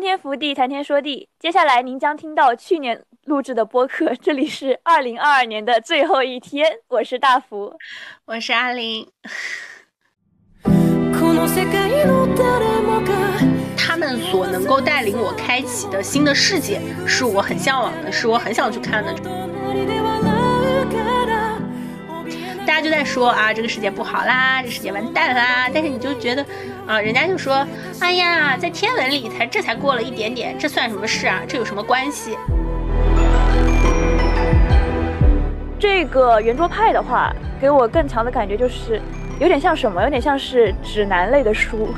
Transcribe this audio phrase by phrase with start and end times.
[0.00, 1.28] 动天福地，谈天说地。
[1.38, 6.78] 接下来您将听到去年录制的播客，这里是二零二二年的最后一天。
[6.88, 7.74] 我是大福，
[8.24, 9.06] 我是阿林。
[13.76, 19.14] 他们所能够带领我开启的新的世界，是我很向往的，是我很想去看的。
[22.66, 25.68] 大家就在说啊，这个世界不好啦，这世界完蛋啦。
[25.72, 26.44] 但是你就觉得，
[26.86, 27.66] 啊，人家就说，
[28.00, 31.40] 哎呀，在天文里才这才过了一点点，这算什么事啊？
[31.48, 32.36] 这有什么关系？
[35.78, 39.00] 这个圆桌派的话，给我更强的感觉就是，
[39.40, 40.02] 有点像什么？
[40.02, 41.94] 有点像是指南类的书。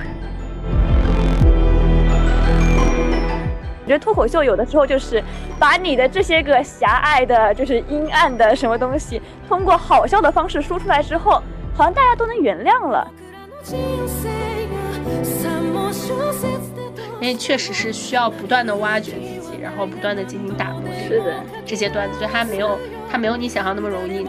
[3.83, 5.23] 我觉得脱口秀有的时候就是
[5.59, 11.43] 把你的这些个狭隘的、就是阴暗的什么东西，通过好笑的方式说出来之后，
[11.75, 13.11] 好像大家都能原谅了。
[17.21, 20.83] 因为确实是需要不断的挖掘自己，然后不断的进行打磨。
[21.09, 22.79] 是的，这些段子，所以它没有，
[23.11, 24.27] 它没有你想象那么容易。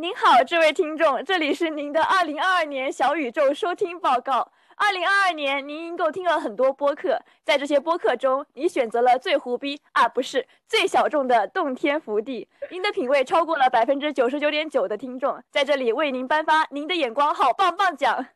[0.00, 4.50] 您好，这位听众，这里是您的二零二二年小宇宙收听报告。
[4.74, 12.48] 二零二二年，您一共听了很多播客，在这些播客中，你选择了最胡逼啊，不是最小众的洞天福地。
[12.70, 18.26] 您的品味超过了百分之九十九点九的听众，在这里为您颁发您的眼光好棒棒奖。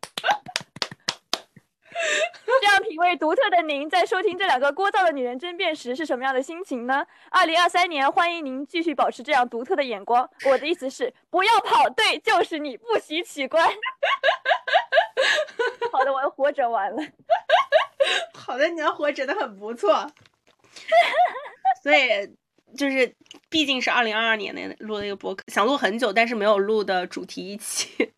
[2.60, 7.06] 这样品味独特的您，在收听这两个聒噪的女人争辩时是什么样的心情呢？
[7.30, 10.28] 二零二三年，欢迎您继续保持这样独特的眼光。
[10.46, 13.68] 我的意思是，不要跑，对，就是你，不许取关。
[15.92, 17.02] 好的，我要活着完了。
[18.34, 20.10] 好的，你要活着的很不错。
[21.82, 22.34] 所以
[22.76, 23.14] 就是，
[23.48, 28.12] 毕竟是二零二二年的录的一个博客，想录很久，但是没有录的主题一起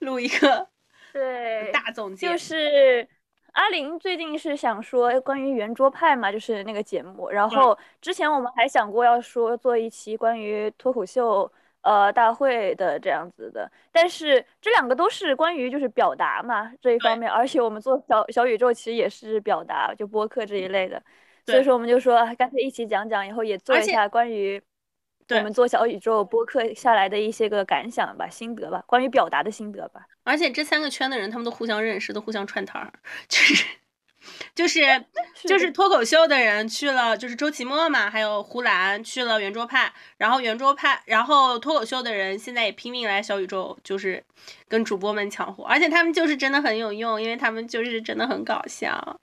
[0.00, 0.68] 录一个。
[1.12, 3.06] 对，大总结就是
[3.52, 7.28] 阿林最近是想说关于圆桌派嘛，就是那个节目。
[7.28, 11.52] 然后之前我们还想过要说做一期关于脱口秀
[11.82, 21.02] 呃大会的这样子的，但是这两个都是关于就是表达嘛这一方面，而且我们做小小宇宙其实也是表达，就播客这一类的，
[21.44, 24.62] 所以说我们就说干脆一起讲讲，以后也做一下关于。
[25.38, 30.06] 我们做小宇宙播客下来的一些个感想吧、心得吧，关于表达的心得吧。
[30.24, 32.92] 而且这三个圈的人，他们都互相认识，都互相串台儿，
[33.28, 33.64] 就是
[34.54, 34.80] 就是
[35.48, 44.22] 就是脱口秀的人去了，就是周奇墨嘛，还有胡兰去了圆桌派，然后圆桌派，然后脱口秀的人现在也拼命来小宇宙，就是
[44.68, 49.16] 跟主播们抢活，而且他们就是真的很有用，因为他们就是真的很搞笑。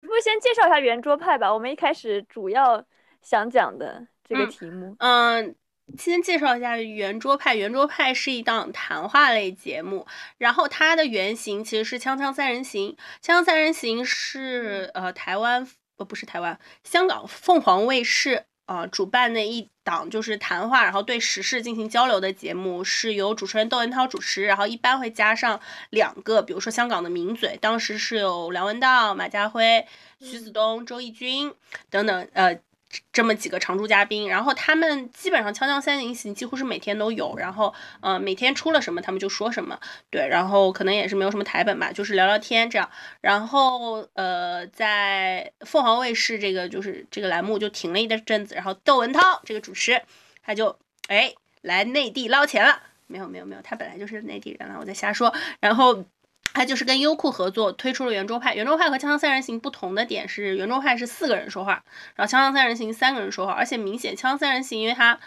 [0.00, 2.82] 不先介绍一下圆桌派吧，我们一开始主要
[3.20, 4.06] 想讲的。
[4.28, 5.54] 这个题目，嗯，
[5.96, 7.54] 先介绍一下圆桌派。
[7.54, 10.06] 圆桌派是一档谈话类节目，
[10.36, 12.90] 然后它的原型其实是《锵锵三人行》。
[13.26, 29.86] 《锵锵三人行》是呃台湾呃不是台湾，香港凤凰卫视啊主办的一档就是谈话，然后对时事进行交流的节目，是由主持人窦文涛主持，然后一般会加上两个，比如说香港的名嘴，当时是有梁文道、马家辉、
[30.20, 31.54] 徐子东、周轶君
[31.88, 32.60] 等等，呃。
[33.12, 39.78] 这么几个常驻嘉宾，然后他们基本上《锵锵三人行》几乎是每天都有，然后呃每天出了什么他们就说什么，
[40.10, 42.90] 对，然后可能也是没有什么台本吧，就是聊聊天这样，
[43.20, 50.00] 然后呃在凤凰卫视这个就是这个栏目就停了一阵子，然后窦文涛这个主持
[50.42, 50.78] 他就
[51.08, 56.04] 哎来内地捞钱了，没有没有没有，他本来就是内地人了，我在瞎说，然后。
[56.54, 58.54] 他就是跟优酷合作推出了圆桌派。
[58.54, 63.52] 圆桌派和锵锵三人行不同的点是，圆桌派是四个人说话，然后锵锵三人行三个人说话。
[63.52, 65.18] 而且明显锵锵三人行，因为它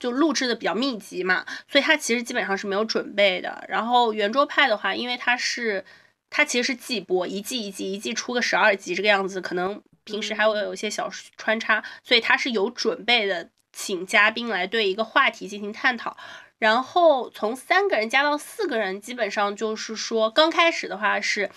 [0.00, 3.64] 就录制的比较密集嘛，所以它其实基本上是没有准备的。
[3.68, 5.84] 然后圆桌派的话，因为它是
[6.28, 16.16] 它其实是季播，一季一季一季出个十二集这个样子，可能平时还会有一些小穿插，所以它是有准备的，请嘉宾来对一个话题进行探讨。
[16.62, 21.50] 然后从三个人加到四个人，基本上就是说，刚开始的话是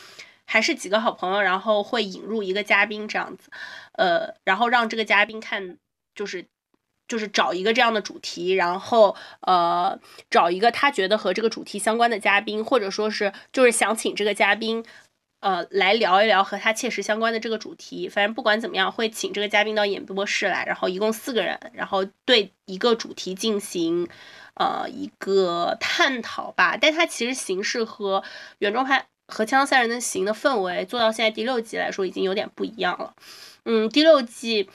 [0.45, 3.51] 还是几个好朋友，然后会引入一个嘉宾这样子，
[3.91, 5.77] 呃，然后让这个嘉宾看，
[6.15, 6.47] 就是
[7.07, 9.99] 就是找一个这样的主题，然后呃
[10.31, 14.83] 找一个他觉得和这个主题相关的嘉宾，或者说是就是想请这个嘉宾，
[15.41, 18.09] 呃来聊一聊和他切实相关的这个主题。
[18.09, 24.09] 反正不管怎么样，会请这个嘉宾到演播室来，然后一共四个人，然后对一个主题进行。
[24.55, 28.23] 呃，一个探讨吧，但它其实形式和
[28.59, 33.13] 圆桌派和锵锵三人的行的氛围做到现在第六季来说已经有点不一样了。
[33.65, 34.69] 嗯，第六季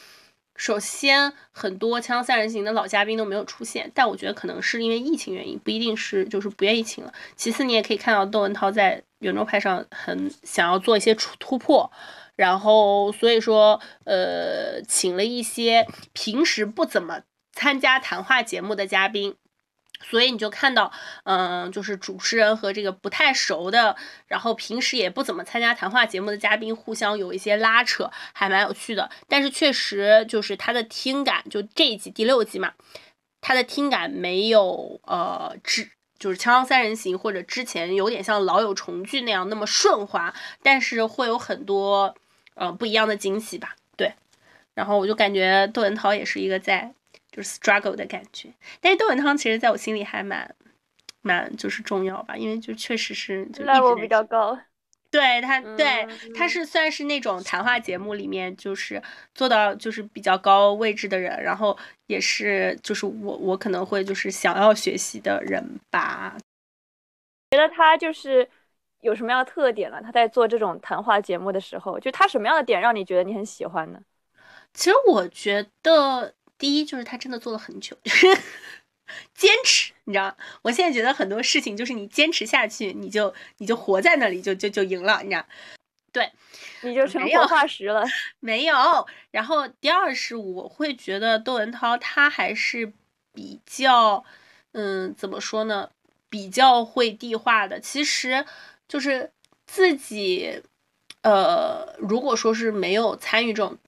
[0.56, 7.12] 首先，很多《锵锵三人行》的老嘉宾都没有出现，但我觉得可能是因为疫情原因，不一定是就是不愿意请了。
[7.34, 11.90] 其次，你也可以看到窦文涛在圆桌派上很想要做一些突突破，
[12.36, 17.22] 然后所以说，呃，请了一些平时不怎么
[17.52, 19.36] 参加谈话节目的嘉宾。
[20.02, 20.90] 所以你就看到，
[21.24, 23.94] 嗯，就是主持人和这个不太熟的，
[24.26, 29.10] 然后平时也不怎么参加谈话节目的嘉宾互相有一些拉扯，还蛮有趣的。
[29.28, 32.72] 但是确实就是他的听感，就这一集第六集嘛，
[33.40, 42.14] 他的听感没有呃之就是《锵锵三人行》或者之前有点像《老友重聚》那样那么顺滑，但是会有很多
[42.54, 43.76] 呃不一样的惊喜吧。
[43.96, 44.14] 对，
[44.74, 46.94] 然后我就感觉窦文涛也是一个在。
[47.30, 50.54] 就是 struggle 的感觉，但是窦文涛其实在我心里还蛮
[51.22, 54.58] 蛮就是重要吧，因为就确实是就 level 比较高，
[55.12, 59.00] 对他对他是算是那种谈话节目里面就是
[59.34, 66.36] 做到就是比较高位置的人，然后也是就是我我可能会就是想要学习的人吧。
[67.50, 68.48] 觉得他就是
[69.02, 70.00] 有什么样的特点呢？
[70.02, 74.00] 他在做这种谈话节目的时候，就他什么样的点让你觉得你很喜欢呢？
[74.72, 76.34] 其实我觉得。
[76.60, 77.96] 第一就是他真的做了很久，
[79.34, 85.44] 坚持，你知道我现在觉得很多事情就是你坚持下去，你就你就活在那里，就就就赢了，你知道？
[86.12, 86.30] 对，
[86.82, 88.04] 你就成活化石了。
[88.40, 88.74] 没有。
[89.30, 92.92] 然后第二是我会觉得窦文涛他还是
[93.32, 94.22] 比较，
[94.72, 95.90] 嗯，怎么说呢？
[96.28, 97.80] 比较会地化的。
[97.80, 98.44] 其实
[98.86, 99.32] 就是
[99.66, 100.62] 自己，
[101.22, 103.78] 呃，如果说是没有参与这种。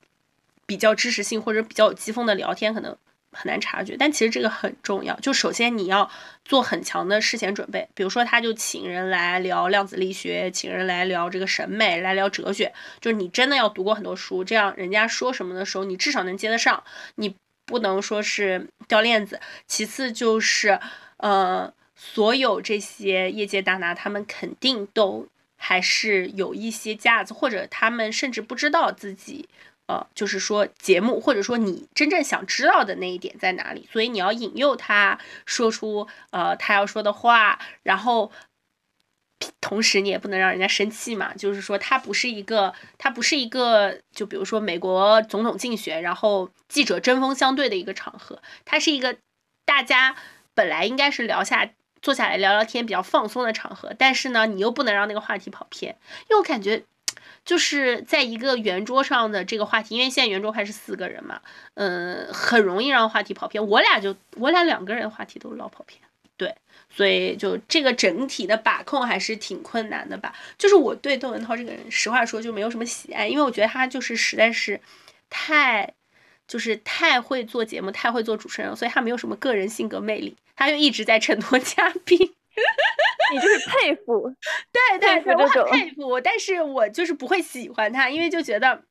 [0.66, 2.96] 比较知识性或者比较有机锋的聊天，可能
[3.32, 5.18] 很难察觉，但其实这个很重要。
[5.20, 6.10] 就首先你要
[6.44, 16.84] 做很强的事前准备，比如说他就请人来聊量子力学，请人来聊这个审美，来聊哲学，就是你真的要读过很多书，这样人家说什么的时候，你至少能接得上，
[17.14, 17.34] 你
[17.64, 19.40] 不能说是掉链子。
[19.66, 20.78] 其次就是，
[21.16, 25.26] 呃，所有这些业界大拿，他们肯定都
[25.56, 29.48] 还是有一些架子，或者他们甚至不知道自己。
[29.92, 38.32] 呃，就是说节目，或者说你真正想知道的那一点在哪里，所以你要引诱他说出呃他要说的话，然后
[39.60, 41.34] 同时你也不能让人家生气嘛。
[41.34, 49.18] 就是说他不是一个，他不是一个，就比如说美国总统竞选，然后记者针锋相对的一个场合，它是一个
[49.66, 50.16] 大家
[50.54, 51.68] 本来应该是聊下
[52.00, 55.98] 坐下来聊聊天比较放松的场合，但是呢，你又不能让那个话题跑偏，
[56.30, 56.84] 因为我感觉。
[57.44, 61.40] 就是在一个圆桌上的这个话题，因为现在圆桌派是四个人嘛，
[61.74, 63.66] 嗯，很容易让话题跑偏。
[63.66, 66.00] 我俩就我俩两个人话题都老跑偏，
[66.36, 66.54] 对，
[66.88, 70.34] 所以就这个整体的把控还是挺困难的吧。
[70.56, 74.80] 就是我对窦文涛这个人，实话说就没有什么喜爱，因为我觉得他就是实在是
[75.28, 75.92] 太，
[76.46, 82.34] 就是太会做节目，太会做主持人，所以他没有什么个人性格魅力，他就一直在衬托嘉宾。
[83.32, 84.34] 你就是佩服，
[84.72, 88.82] 对对对，我很佩服，但是我就是不会喜欢他，因为就觉得。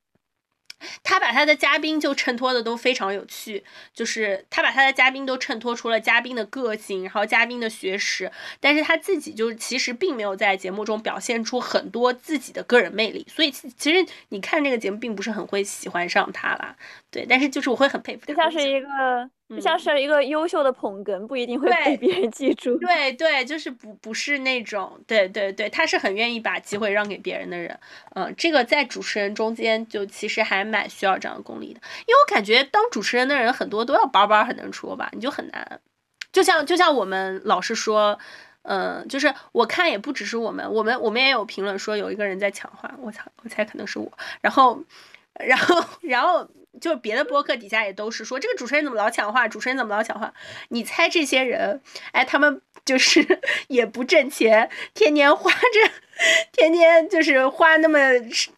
[1.03, 3.63] 他把他的嘉宾就衬托的都非常有趣，
[3.93, 16.75] 就是他把他的嘉宾都衬托出了嘉宾的个性，然后嘉宾的学识，但是他自己就是其实并没有在节目中表现出很多自己的个人魅力，所以其实你看这个节目并不是很会喜欢上他啦，
[17.11, 18.87] 对，但是就是我会很佩服他，就像是一个
[19.55, 27.77] 就像是一个优秀的捧哏，不一定会被别人记住， 对对，就是不不是那种，对对对，他是很愿意把机会让给别人的人，
[28.15, 30.61] 嗯，这个在主持人中间就其实还。
[30.71, 35.81] 蛮需要这样的功力的，因为我感觉当主持人的人很多都要包包很能说吧，你就很难。
[36.31, 38.17] 就像就像我们老是说，
[38.61, 44.09] 嗯，就是我看也不只是我们，我们我们也有评论说有一个人在抢话，我猜我猜可能是我。
[44.39, 44.81] 然后，
[45.33, 46.47] 然后，然后
[46.79, 50.33] 就是别的播客底下也都是说这个主持人怎么老抢话，主持人怎么老抢话？
[50.69, 55.91] 你猜这些人，哎，他们就是 也不挣钱，天天花着。
[56.51, 57.97] 天天就是花那么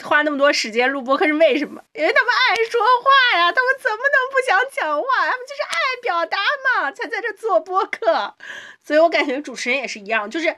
[0.04, 1.82] 花那么多时间录播客是为什么？
[1.94, 5.06] 因为他们爱说话呀，他们怎么能不想讲话？
[5.32, 6.38] 他们就是爱表达
[6.76, 8.36] 嘛，才在这做播客。
[8.84, 10.54] 所以我感觉主持人也是一样，就是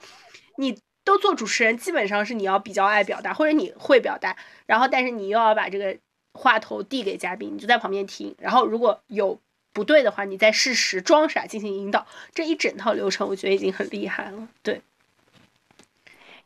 [0.58, 4.36] 你都做主持人，基本上是你要比较爱表达，或者你会表达，
[4.66, 5.96] 然后但是你又要把这个
[6.36, 9.40] 话头递给嘉宾，你就在旁边听，然后如果有
[9.74, 14.48] 不对的话，你再适时装傻进行引导，这一整套流程我觉得已经很厉害了。
[14.62, 14.82] 对。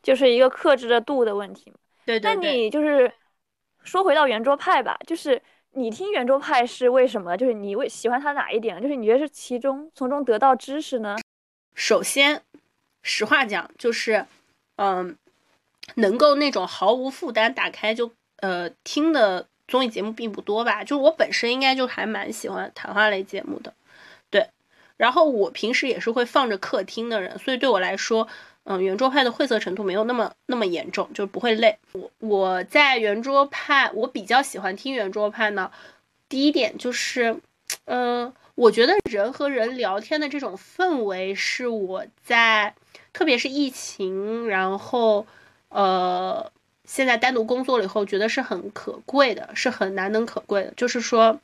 [0.02, 1.78] 就是一个克制的度的问题嘛。
[2.06, 2.36] 对对对。
[2.36, 3.12] 那你就是
[3.84, 5.42] 说回到圆桌派吧，就是
[5.72, 7.36] 你听圆桌派是为什么？
[7.36, 8.82] 就是你为喜欢他哪一点？
[8.82, 11.18] 就是你觉得是其中从中得到知识呢？
[11.76, 12.42] 首先，
[13.04, 14.26] 实话讲，就是
[14.78, 15.18] 嗯，
[15.96, 23.74] 能够那种毫无负担打开就呃听的综艺节目并不多吧，就是我本身应该就还蛮喜欢谈话类节目的，
[24.30, 24.50] 对。
[24.98, 28.28] 然后我平时也是会放着客厅的人，所以对我来说，
[28.66, 31.78] 嗯，圆桌派的晦涩程度没有那么那么严重，就不会累。
[31.94, 35.72] 我我在圆桌派，我比较喜欢听圆桌派呢。
[36.28, 37.40] 第一点就是，
[37.86, 42.76] 嗯，我觉得人和人聊天的这种氛围是我在，
[43.14, 45.26] 特别是疫情，然后，
[45.70, 46.52] 呃。
[46.90, 50.74] 现在单独工作了以后，觉得是很可贵的，是很难能可贵的。
[50.76, 51.40] 就是说，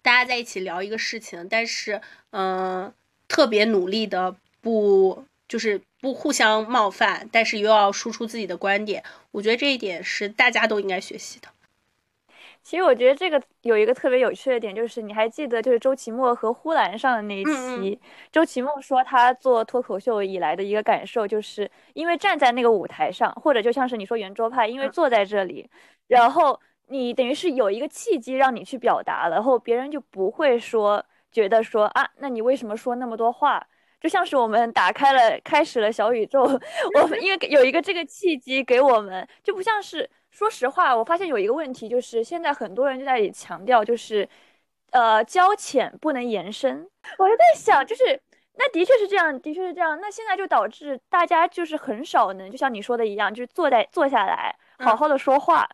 [0.00, 2.00] 大家在一起聊一个事情，但是，
[2.30, 2.90] 嗯，
[3.28, 9.04] 特别努力的不，就是不互相冒犯，但是又要输出自己的观点。
[9.30, 11.48] 我觉得这一点是大家都应该学习的。
[12.64, 18.00] 其实我觉得这个有一个特别有趣的点，就是你还记得，就是周奇墨和呼兰上的那一期，
[18.32, 25.68] 周奇墨说他做脱口秀以来的一个感受，就是因为站在那个舞台上，或者就像是你说圆桌派，因为坐在这里，
[26.08, 33.64] 然后你等于是有一个契机让你去表达了，然后别人就不会说觉得说啊，那你为什么说那么多话？
[34.00, 36.40] 就像是我们打开了开始了小宇宙，
[36.98, 40.08] 我们因为有一个这个契机给我们，就不像是。
[40.34, 44.28] 说实话，我发现有一个问题，就是现在很多人就在里强调，就是，
[44.90, 46.84] 呃，交浅不能延伸。
[47.18, 48.20] 我就在想，就是
[48.54, 49.96] 那的确是这样，的确是这样。
[50.00, 55.68] 那现在就导致大家就是很少能，就像你说的一样，就是坐在坐下来好好的说话。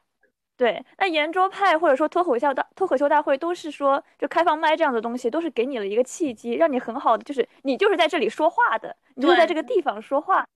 [0.58, 10.46] 对，那圆桌派或者说脱口秀大脱口秀大会都是说，就开放麦这样的东西，都是给你了一个契机，让你很好的，就是你就是在这里说话的，你就在这个地方说话。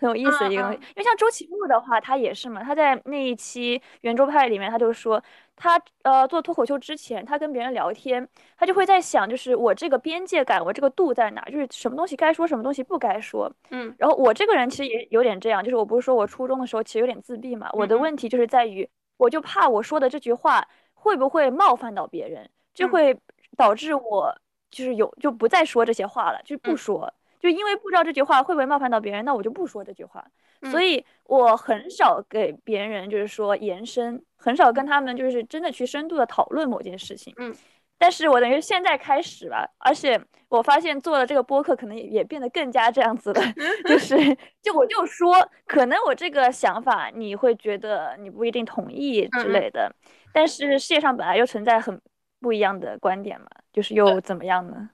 [0.00, 2.64] 很有意思的一个东西，因为像周奇墨的话，他也是嘛。
[2.64, 5.22] 他在那一期圆桌派里面，他就说，
[5.54, 8.26] 他呃做脱口秀之前，他跟别人聊天，
[8.56, 11.42] 他就会在想，就是我这个边界感，我这个度在哪？
[11.42, 13.52] 就是什么东西该说，什么东西不该说。
[13.70, 13.94] 嗯。
[13.98, 17.68] 然后我这个人其实也有点这样，就是我不是说我初中的时候其实有点自闭嘛。
[17.74, 18.88] 我的问题就是在于，
[19.18, 23.14] 我就怕我说的这句话会不会冒犯到别人，就会
[23.54, 24.34] 导致我
[24.70, 27.12] 就是有就不再说这些话了，就是不说。
[27.40, 30.24] 就因为不知道这句话会不会冒犯到别人，那我就不说这句话。
[30.70, 37.32] 所以我很少给别人就是说延伸，很少跟他们就是真的去深度的讨论某件事情。
[37.38, 37.54] 嗯，
[37.96, 40.20] 但是我等于现在开始吧，而且
[40.50, 43.40] 我发现做了这个播客，可能也也变得更加这样子了。
[43.88, 44.14] 就是
[44.60, 45.34] 就我就说，
[45.66, 49.90] 可能我这个想法你会觉得你不一定同意之类的，
[50.34, 51.98] 但是世界上本来就存在很
[52.38, 54.90] 不一样的观点嘛，就是又怎么样呢？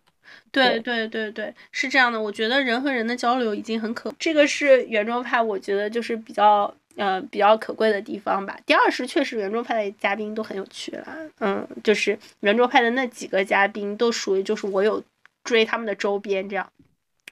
[0.50, 2.21] 对对对对，是这样的。
[2.21, 8.59] 我觉得人和人的交流已经很可，这个是圆桌派，我觉得就是比较呃比较可贵的地方吧。
[8.64, 15.02] 第二是确实圆桌派的嘉宾都很有趣啦，嗯，就是圆桌派的那几个嘉宾都属于就是我有
[15.45, 16.73] 追他们的周边这样，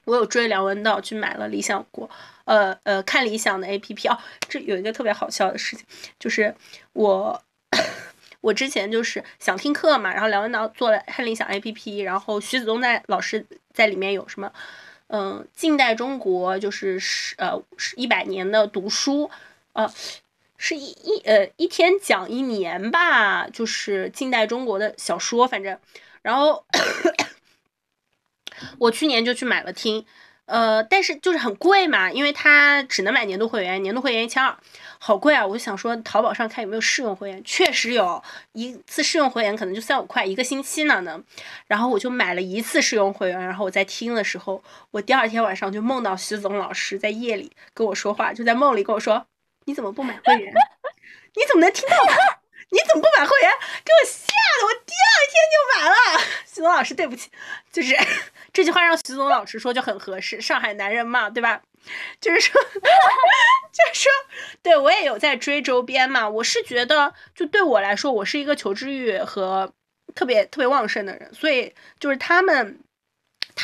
[0.05, 2.09] 我有追梁文道去买了理想国，
[2.43, 5.85] 呃呃看理想的 A P P 哦，这有一个特别好笑的事情，
[6.19, 6.53] 就是
[6.93, 7.41] 我。
[8.45, 14.53] 我之前就是想听课嘛，然后梁文道做了看理想 A P P，然后徐子东在老师在里面有什么，
[15.07, 19.31] 嗯，近代中国就是是呃是一百年的读书，
[19.73, 19.91] 呃，
[20.57, 25.79] 是一一呃一天讲一年吧，就是近代中国的小说，反正，
[26.21, 26.63] 然后
[28.77, 30.05] 我去年就去买了听。
[30.45, 34.55] 呃，但是就是很贵嘛，因为它只能买年度会员，年度会员一千二，
[34.99, 35.45] 好贵啊！
[35.45, 38.23] 我就想说，淘宝上看有没有试用会员，确实有
[38.53, 41.19] 一次试用会员可能就三五块一个星期呢呢。
[41.65, 49.25] 然后我就买了一次试用会员，然后我在听的时候，我第二天晚上就梦到徐子东老师在夜里跟我说话，就在梦里跟我说
[49.65, 50.53] ：“你怎么不买会员？
[51.33, 51.95] 你怎么能听到？
[52.69, 53.51] 你怎么不买会员？”
[53.83, 54.25] 给我吓
[54.59, 55.95] 得我第二天就买了。
[56.45, 57.29] 徐总老师，对不起，
[57.71, 57.95] 就是。
[58.53, 61.61] 这句话让徐总老师说就很合适，上海男人嘛，对吧？
[62.21, 64.11] 就是说， 就是说，
[64.63, 66.29] 对我也有在追周边嘛。
[66.29, 69.73] 我是觉得，就对我来说，我是一个求知欲和
[70.15, 72.79] 特别特别旺盛的人，所以就是他们，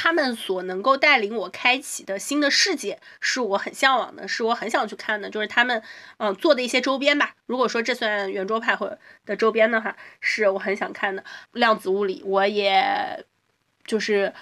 [0.02, 5.30] 他们所能够带领我开启的新的世界，是我很向往的，是我很想去看的。
[5.30, 5.84] 就是他们，
[6.18, 7.36] 嗯，做的一些周边吧。
[7.46, 11.24] 如果说这算圆桌派或的周边的话，是我很想看的。
[11.52, 13.24] 量子物理，我也
[13.86, 14.34] 就是。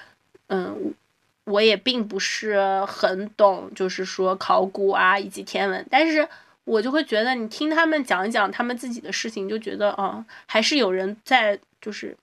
[0.51, 0.95] 嗯，
[1.43, 6.27] 我也并不是很懂，就是说考古啊以及天文，但是
[6.63, 12.17] 我就会觉得你听他们讲一讲他们自己的事情，就觉得啊，还是有人在，就是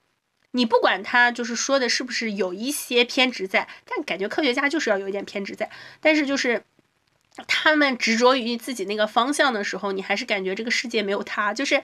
[0.51, 5.69] 你不管他就是说的是不是有一些偏执在，但感觉科学家就是要有一点偏执在，
[6.01, 6.63] 但是就是。
[7.45, 11.83] 他们执着于自己那个方向的时候，你还是感觉这个世界没有他，就是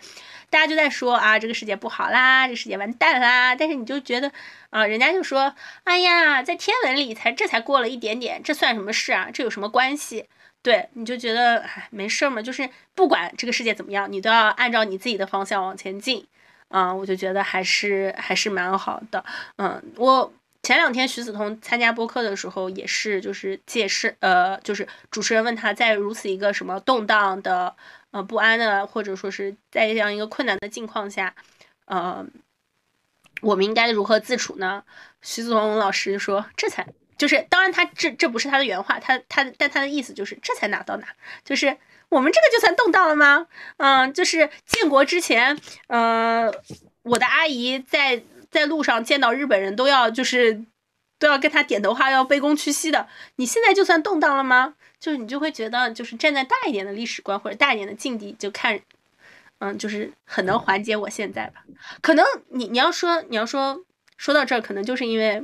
[0.49, 3.53] 大家就在说啊，这个世界不好啦，这世界完蛋啦。
[3.53, 4.31] 但是你就觉得
[4.71, 5.53] 啊，人家就说，
[5.83, 9.29] 哎呀，在天文里才这才过了一点点，这算什么事啊？
[9.31, 10.25] 这有什么关系？
[10.63, 16.25] 对，你就觉得哎没事儿嘛，就是不管这个世界怎么样，你都要按照你自己的方向往前进。
[16.75, 19.23] 嗯，我就觉得还是还是蛮好的。
[19.57, 27.75] 嗯，我前两天徐子彤参加播客的时候，也是就是借势，呃，就是主持人问他在如此一个什么动荡的、
[28.09, 31.35] 呃不安的，或者说是在这样一个困难的境况下，
[31.85, 32.25] 呃，
[33.41, 34.83] 我们应该如何自处呢？
[35.21, 36.87] 徐子彤老师说，这才
[37.19, 41.07] 就是，当然他这这不是他的原话，他他但他的意思就是这才哪到哪，
[41.45, 41.77] 就是。
[42.13, 43.47] 我们这个就算动荡了吗？
[43.77, 46.53] 嗯，就是建国之前，呃，
[47.01, 50.63] 我的阿姨在在路上见到日本人都要就是
[51.17, 53.07] 都要跟他点头哈腰、卑躬屈膝的。
[53.37, 54.75] 你现在就算动荡了吗？
[54.99, 58.79] 就是你就会觉得，就是站在大一点的历史观或者大一点的境地，就看，
[59.57, 61.63] 嗯，就是很能缓解我现在吧。
[62.01, 63.83] 可能你你要说你要说
[64.17, 65.43] 说到这儿，可能就是因为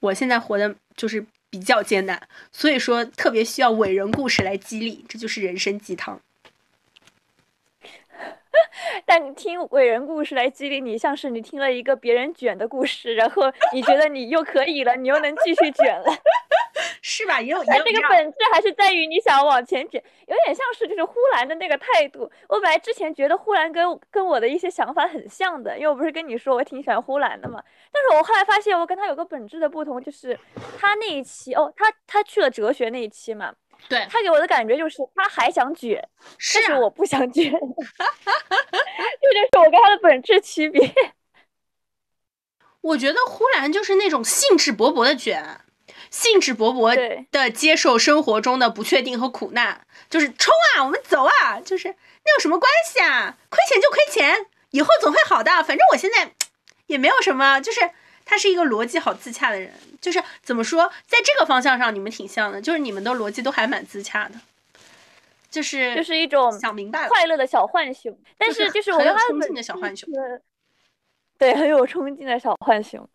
[0.00, 1.26] 我现在活的就是。
[1.50, 6.20] 比较艰难，所以说特别需要伟人故事来激励，这就是人生鸡汤。
[9.04, 13.42] 但你听伟人故事来激励你，像是你听了一个别人卷的故事，然后
[13.72, 16.06] 你觉得你又可以了，你又能继续卷了。
[17.02, 17.40] 是吧？
[17.40, 22.30] 也有这个本质还是在于你想往前卷，有点像是就是呼兰的那个态度。
[22.48, 27.62] 我本来之前觉得呼兰跟跟我的一些想法很像的，因为我不是跟你说我挺喜欢呼兰的嘛。
[27.90, 30.38] 但是我后来发现我跟他有个本质的不同，就是
[30.78, 33.54] 他那一期哦，他他去了哲学那一期嘛，
[33.88, 36.06] 对他给我的感觉就是他还想卷，
[36.54, 40.92] 但是我不想卷， 这就是我跟他的本质区别。
[42.82, 45.62] 我觉得呼兰就是那种兴致勃勃的卷。
[46.10, 53.36] 兴致勃勃的接受生活中的不确定和苦难，就是冲啊，我们走啊，就是那有什么关系啊？
[53.48, 55.50] 亏钱就亏钱，以后总会好的。
[55.62, 56.32] 反正我现在
[56.86, 57.88] 也没有什么，就是
[58.24, 59.72] 他是一个逻辑好自洽的人。
[60.00, 64.34] 就是怎么说，在这个方向上你们挺像的，就是你们的逻辑都还蛮自洽的，
[65.50, 68.18] 就是就是一种想明白快乐的小浣熊。
[68.38, 70.08] 但是就是很有冲劲的小浣熊，
[71.38, 73.06] 对，很有冲劲的小浣熊。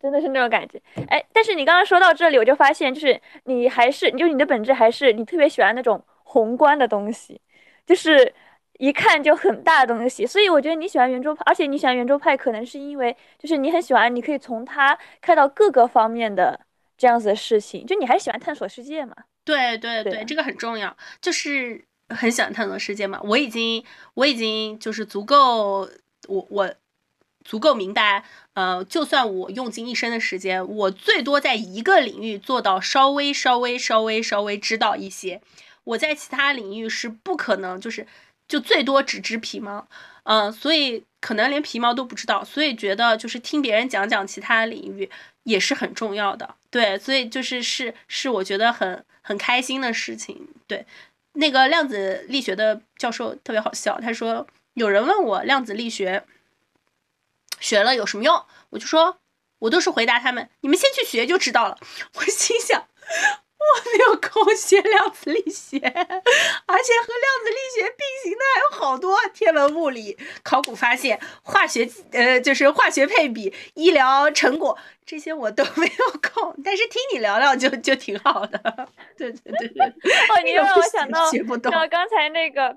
[0.00, 7.40] 真的是那种感觉，哎，但是你刚刚说到这里，我就发现，就是你还是，就你的本质还是你特别喜欢那种宏观的东西，
[7.86, 8.34] 就是
[8.78, 10.26] 一看就很大的东西。
[10.26, 16.58] 所以我觉得你喜欢圆桌派，而且你喜欢圆桌派，可能是因为就是你很喜欢，你可以从它看到各个方面的
[16.96, 19.14] 这样子的事情，就你还喜欢探索世界嘛？
[19.44, 23.20] 对对对，这个很重要，就是很喜欢探索世界嘛。
[23.22, 25.88] 我已经我已经就是足够，
[26.28, 26.74] 我我。
[27.44, 28.24] 足够明白，
[28.54, 35.40] 呃，就算我用尽一生的时间，我最多在一个领域做到稍微、稍微、稍微、稍微知道一些，
[35.84, 38.06] 我在其他领域是不可能，就是
[38.46, 39.88] 就最多只知皮毛，
[40.24, 45.10] 嗯，所以可能连皮毛都不知道，所以觉得就是听别人讲讲其他领域
[45.42, 50.86] 也是很重要的，对，所以就是是是我觉得很很开心的事情，对，
[51.32, 56.22] 那个量子力学的教授特别好笑，他说有人问我量子力学。
[57.62, 58.44] 学了有什么用？
[58.70, 59.18] 我就说，
[59.60, 61.78] 我都是回答他们，你们先去学就知道了。
[62.16, 76.56] 我心想，我没有空学量子力学，而且和量子力学并行的还有好多天文物理、考古发现、化学，呃，就是化学配比、医疗成果这些我都没有空。
[76.64, 78.88] 但是听你聊聊就就挺好的。
[79.16, 79.86] 对对对对。
[79.86, 81.30] 哦，你又 让我想到，
[81.70, 82.76] 到刚才那个，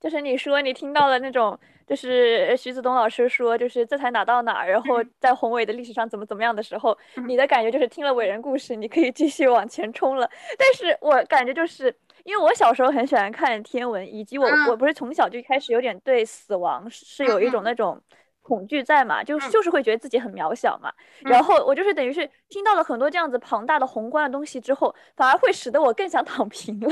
[0.00, 1.58] 就是你说你听到了那种。
[1.86, 6.96] 就是徐子东老师说，就是这才哪到哪，然后在宏伟的历史上怎么怎么样的时候，
[7.26, 10.28] 你的感觉就是听了伟人故事，你可以继续往前冲了。
[10.58, 11.94] 但是我感觉就是
[12.24, 18.02] 因为我小时候很喜欢看天文，以及我我不是从小就开始有点对死亡是有一种那种
[18.42, 20.92] 恐惧在嘛，就就是会觉得自己很渺小嘛。
[21.20, 26.90] 然后我就是等于是听到了很多这样子庞大的宏观的东西之后，反而会使得我更想躺平了。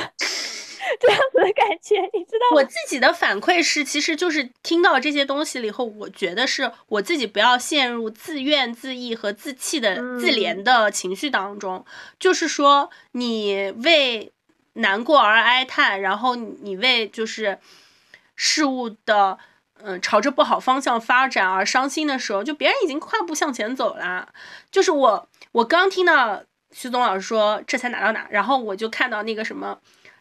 [1.01, 2.57] 这样子的感觉，你知道吗？
[2.57, 11.85] 我自己的反馈是，其实就是听到这些东西了以后，我觉得是我自己不要陷入自怨自艾和自弃的自怜的情绪当中。
[12.19, 14.33] 就是说，你为
[14.75, 17.59] 难过而哀叹，然后你为就是
[18.35, 19.39] 事物的
[19.83, 24.29] 嗯朝着不好方向发展而伤心的时候，就别人已经快步向前走啦。
[24.71, 29.79] 就是我，我刚听到徐总老师说这才哪到哪，然后我就看到那个什么。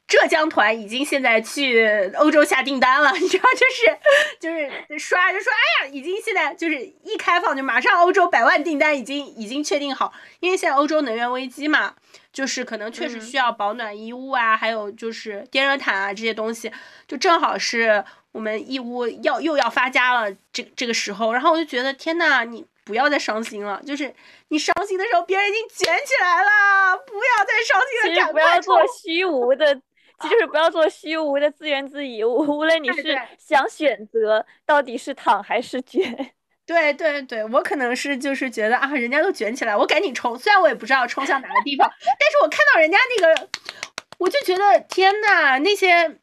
[0.07, 3.97] 浙江团已经现在去欧洲下订单了， 你知道，就是
[4.39, 11.95] 就是刷就说，哎呀，已经现在就是一开放就马上欧洲百万订单已经已经确定好，因为现在欧洲能源危机嘛，
[12.31, 16.71] 就是可能确实需要保暖衣物啊，还有就是电热毯啊这些东西，
[17.07, 24.13] 就正好是我们义乌要又要发家了这这个时候，然后我就觉得天呐，你不要再伤心了，就是
[24.49, 29.81] 你伤心的时候别人已经卷起来了，不要再伤心了，赶快不要做虚无的。
[30.29, 32.25] 就是不要做虚无的自怨自艾。
[32.25, 36.31] 无无论你是想选择到底是躺还是卷。
[36.65, 40.39] 对对对，我可能是就是觉得啊，人家都卷起来，我赶紧冲。
[40.39, 43.49] 虽然我也不知道冲向哪个地方，但是我看到人家那个，
[44.19, 46.19] 我就觉得天呐，那些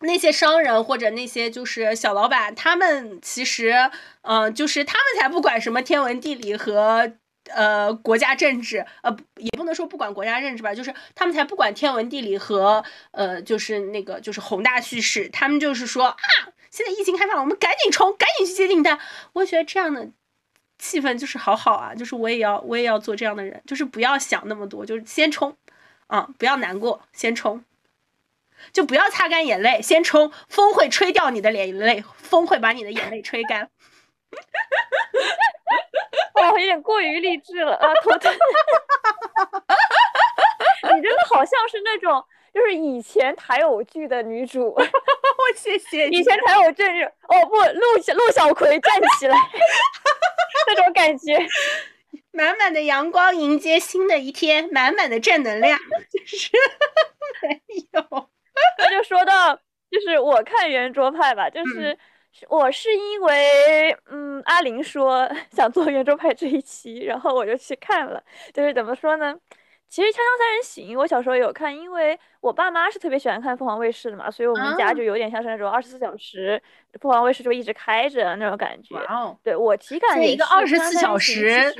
[0.00, 3.72] 那些商人或者那些就是小老板，他们其实，
[4.22, 7.12] 嗯，就是他们才不管什么天文地理和
[7.50, 16.18] 呃国家政治，呃，也不能说不管国家政治吧，就是他们才不管天文地理和呃，就是那个就是宏大叙事，他们就是说啊。
[16.72, 18.98] 现在疫情开放了，我们赶紧冲，赶紧去接订单。
[19.34, 20.08] 我觉得这样的
[20.78, 25.54] 气氛就是好好啊，就是我也要，我也要做这样的人，就是不要想那么多，就是先冲，
[26.06, 27.62] 啊，不要难过，先冲，
[28.72, 30.32] 就不要擦干眼泪，先冲。
[30.48, 33.68] 风会吹掉你的眼泪，风会把你的眼泪吹干。
[36.40, 38.32] 哦，有点过于励志了啊，头疼。
[40.94, 42.24] 你真的好像是那种。
[42.54, 44.84] 就是以前台偶剧的女主，我
[45.56, 46.06] 谢谢。
[46.10, 49.34] 以前台偶剧哦不，陆陆小葵站起来，
[50.68, 51.38] 那种感觉，
[52.30, 55.78] 满满的阳光迎接新的一天，满满的正能量，
[56.10, 56.50] 就是
[57.40, 57.58] 没
[57.92, 58.28] 有。
[58.76, 59.54] 那就说到，
[59.90, 61.98] 就是我看圆桌派吧，就是
[62.48, 69.36] 我是因为嗯阿玲说 想做圆桌派这一期，然后我就去看了，就是怎么说呢？
[69.88, 76.60] 其实《锵锵三人行》，我小时候有看，因为我爸妈是特别喜欢看凤凰卫视的嘛，所以我们家就有点像是那种二十四小时
[76.98, 78.96] 凤凰卫视就一直开着那种感觉。
[79.42, 81.70] 对我体感一个二十四小时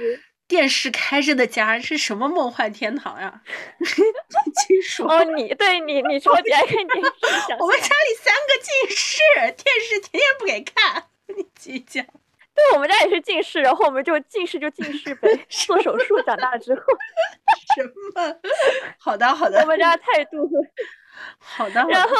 [0.52, 3.40] 电视开着的家是什么梦幻天堂呀？
[5.08, 9.18] 哦，你对你你超级爱看电视，我们家里三个近视，
[9.56, 12.04] 电视天天不给看，你继续讲。
[12.54, 16.82] 对我们家也是近视，然后我们就近视就近视呗， 做手术长大之后。
[17.74, 17.82] 什
[18.14, 18.36] 么？
[18.98, 19.58] 好 的好的。
[19.62, 20.46] 我们家态度。
[21.38, 21.82] 好的。
[21.88, 22.14] 然后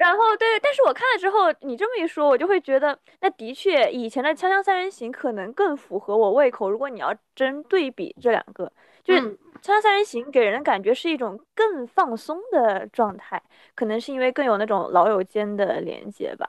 [0.00, 6.70] 然后对，但是我看了之后，你这么一说，我就会觉得，那的确以前的《锵锵三人行》可能更符合我胃口。
[6.70, 8.72] 如果你要真对比这两个，
[9.04, 9.20] 就是
[9.60, 13.42] 《锵锵三人行》给人的感觉是一种更放松的状态，
[13.74, 16.46] 可能是因为更有那种老友间的连接吧。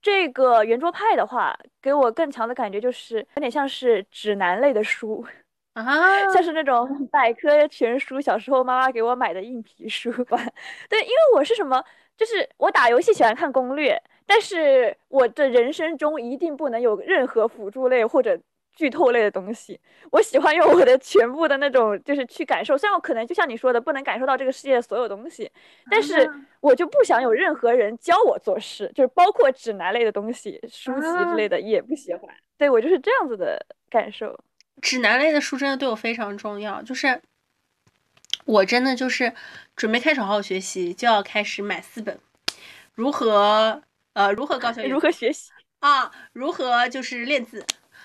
[0.00, 5.26] 这个圆桌派的话，给我更强的感觉就是有点像是指南类的书
[5.74, 10.38] 啊，像是那种百科全书，小时候妈妈给我买的硬皮书吧。
[10.88, 11.84] 对，因为我是什么，
[12.18, 18.38] 就是我打游戏喜欢看攻略，但是我的人生中一定不能有任何辅助类或者。
[18.76, 19.80] 剧透类的东西，
[20.12, 22.78] 我喜欢用我的全部的那种，就是去感受。
[22.78, 25.50] 虽然我可能就像你说的，不能感受到这个世界的所有东西，
[25.90, 32.32] 但是我就不想有任何人教我做事，就是包括指南类的东西、书籍之类的也不喜欢。
[32.56, 34.38] 对我就是这样子的感受。
[34.80, 37.20] 指南类的书真的对我非常重要，就是
[38.48, 39.34] 我真的就是
[39.76, 42.18] 准备开始好好学习，就要开始买四本，
[42.94, 43.82] 如何
[44.14, 45.50] 呃如何高效 如何学习？
[45.80, 47.64] 啊，如何就是练字。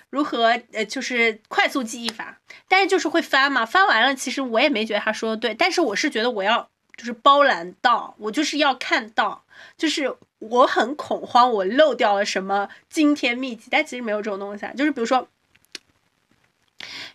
[0.10, 9.44] 如何呃，就是快速记忆法，但是就是会翻嘛，翻完了其实我也没觉得他说的对，但是我是觉得我要就是包揽到，我就是要看到，
[9.76, 15.28] 就是我很恐慌，我漏掉了什么惊天秘籍，但其实没有这种东西啊，就是比如说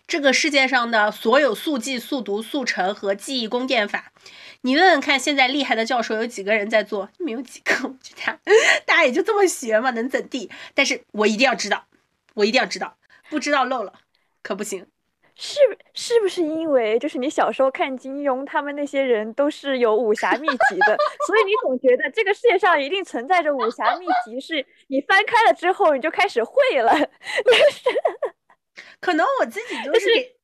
[0.07, 4.11] 这个世界上的所有速记、速读、速成和记忆宫殿法，
[4.61, 7.09] 你问问看，现在厉害的教授有几个人在做？
[7.19, 8.39] 没有几个，我觉得
[8.85, 10.49] 大家也就这么学嘛，能怎地？
[10.73, 11.85] 但是我一定要知道。
[12.35, 12.95] 我一定要知道，
[13.29, 13.91] 不知道漏了
[14.41, 14.85] 可不行。
[15.35, 15.59] 是
[15.93, 26.93] 是不是因为就是你小时候看金庸，他们那些人都是有武侠秘籍的，所以你总觉得这个世界上一定存在着武侠秘籍，是你翻开了之后你就开始会了。
[28.99, 30.35] 可能我自己就是给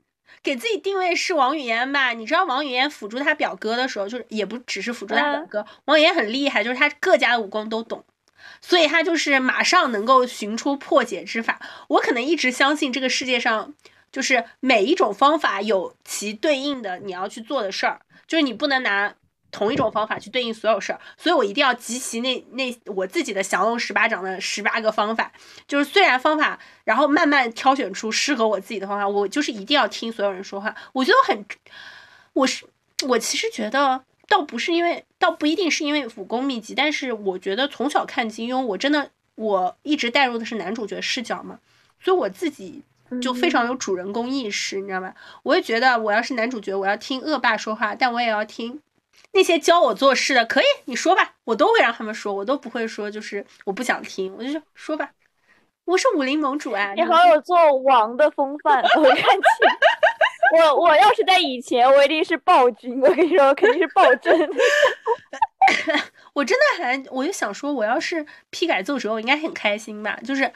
[0.43, 2.13] 给自己定位是王语嫣吧。
[2.13, 8.03] 你知道王语嫣辅助他表哥的时候，就是也不只是辅助他表哥，王语嫣很厉害，就是他各家的武功都懂。
[8.61, 11.59] 所以他就是马上能够寻出破解之法。
[11.87, 13.73] 我可能一直相信这个世界上，
[14.11, 19.15] 就是每一种方法有其对应的你要去做的事儿，就是你不能拿
[19.55, 20.99] 同一种方法去对应所有事儿。
[21.15, 25.31] 所以我一定要集齐那那我自己的降龙十八掌的十八个方法，
[25.65, 29.07] 就是虽然方法，然后慢慢挑选出适合我自己的方法。
[29.07, 30.75] 我就是一定要听所有人说话。
[30.91, 31.45] 我觉得我很，
[32.33, 32.65] 我是
[33.07, 34.03] 我其实觉得。
[34.27, 41.59] 倒不是因为，倒不一定是因为武功秘籍，但是我觉得从小看金庸，我真的我一直带入的是男主角视角嘛，
[42.03, 42.81] 所以我自己
[43.21, 45.13] 就非常有主人公意识，你知道吗？
[45.43, 48.81] 我也觉得我要是男主角，我要听恶霸说话，但我也要听
[49.31, 55.11] 那些教我做事的，可以你说吧，我都会让他们说，我都不会说就是我不想听，我就说说吧，
[55.85, 59.47] 我是武林盟主啊，你好有做王的风范，我看起。
[60.57, 63.01] 我我要是在以前，我一定是暴君。
[63.01, 64.31] 我跟你说，我肯定是暴政。
[66.33, 70.17] 我真的很，我就想说，我要是批改奏折，我应该很开心吧？
[70.23, 70.49] 就是，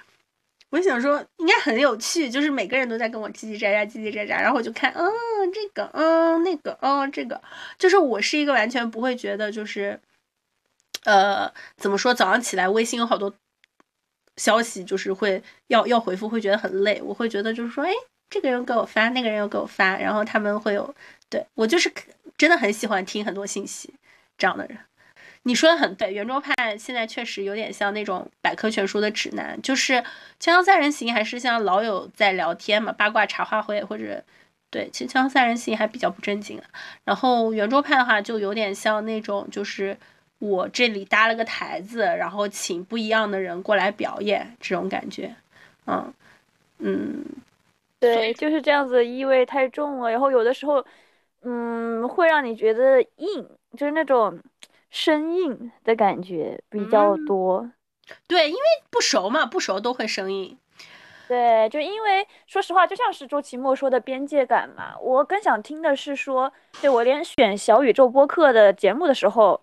[0.71, 5.11] 我想说，应该很有趣，就是每个人都在跟我叽叽喳喳，叽叽喳喳，然后我就看，嗯，
[5.51, 7.41] 这个，嗯，那个，嗯，这个，
[7.79, 9.99] 就是我是一个完全不会觉得，就是，
[11.05, 13.33] 呃，怎么说，早上起来微信有好多
[14.37, 17.01] 消息，就是会要要回复，会觉得很累。
[17.03, 17.91] 我会觉得就是说，哎，
[18.29, 20.93] 这个人给我发，那个人又给我发，然后他们会有，
[21.29, 21.91] 对我就是
[22.37, 23.93] 真的很喜欢听很多信息
[24.37, 24.77] 这样的人。
[25.43, 29.93] 你说的很对，圆桌派现在确实有点像那种百科全书的指南，就是
[30.39, 34.21] 《锵锵三人行》还是像老友在聊天嘛，八卦茶话会或者
[34.69, 36.65] 对，其实《锵锵三人行》还比较不正经啊
[37.05, 39.97] 然后圆桌派的话就有点像那种，就是
[40.39, 45.33] 我这里搭了个台子，然后请不一样的人过来表演这种感觉，
[45.87, 46.13] 嗯
[46.79, 47.25] 嗯，
[47.99, 50.85] 对，就是这样子，意味太重了，然后有的时候，
[51.43, 54.37] 嗯，会让你觉得硬，就是那种。
[54.89, 57.69] 生硬的感觉比较多，
[58.27, 60.57] 对，因为不熟嘛，不熟都会生硬。
[61.27, 69.61] 对，就因为说实话，就像是周奇墨说的边界感嘛，我更想听的是说，对我连选小宇宙播客的节目的时候，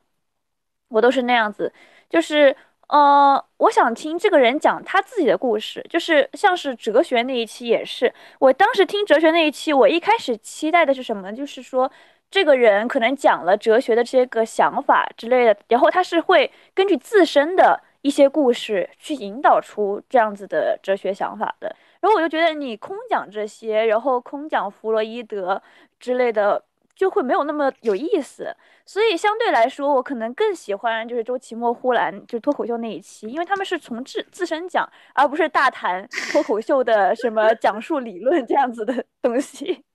[0.89, 1.73] 我都是那样子，
[2.09, 11.33] 就是呃，我想听这个人讲他自己的故事，就是像是哲学那一期也是，我当时听哲学那一期，我一开始期待的是什么？
[11.33, 11.91] 就是说。
[12.31, 21.75] 这个人可能讲了哲学的这些个想法之类的，然后他是会根据自身的一些故事去引导出这样子的哲学想法的。
[22.01, 25.61] 然后我就觉得你空讲这些，然后空讲弗洛伊德
[25.99, 26.63] 之类的，
[26.95, 28.55] 就会没有那么有意思。
[28.85, 39.86] 所以相对来说，我可能更喜欢就是周奇墨、呼兰就脱口秀那一期，因为他们是从自自身讲，而不是大谈脱口秀的什么讲述理论这样子的东西。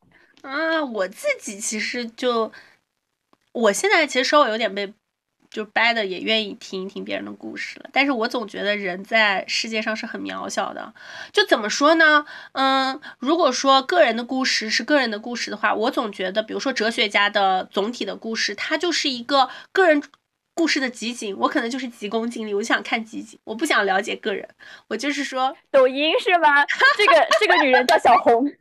[0.42, 2.52] 啊，我自己其实就，
[3.52, 4.94] 我现在其实稍微有点被
[5.50, 7.90] 就掰的，也愿意听一听别人的故事了。
[7.92, 10.94] 但是我总觉得人在世界上是很渺小的。
[11.32, 12.26] 就怎么说呢？
[12.54, 20.02] 嗯，如果说个人的故事是个人的故事的话，我总觉得，比如说哲学家的总体的故事，他就是一个个人
[20.54, 21.36] 故事的集锦。
[21.38, 24.48] 我可能就是急功近利，我就想看集锦，我不想了解个人。
[24.88, 26.66] 我就是说，抖音是吗？
[26.98, 28.46] 这个这个女人叫小红。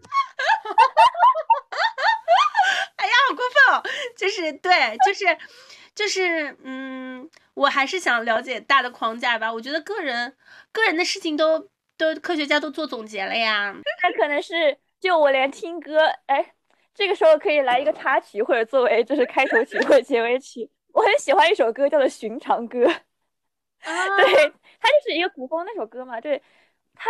[2.96, 3.82] 哎呀，好过分哦！
[4.16, 5.24] 就是对，就是
[5.94, 9.52] 就是，嗯，我还是想了解大的框架吧。
[9.52, 10.36] 我觉得个人
[10.72, 13.74] 个人的事情都都科学家都做总结了呀。
[14.02, 16.52] 那可能是就我连听歌，哎，
[16.94, 20.70] 这个时候可以来一个插曲，或者作为就是开头曲或者结尾曲。
[20.92, 22.84] 我很喜欢一首歌，叫做《寻常歌》。
[23.82, 26.20] 啊，对，它就是一个古风那首歌嘛。
[26.20, 26.40] 对，
[26.94, 27.08] 它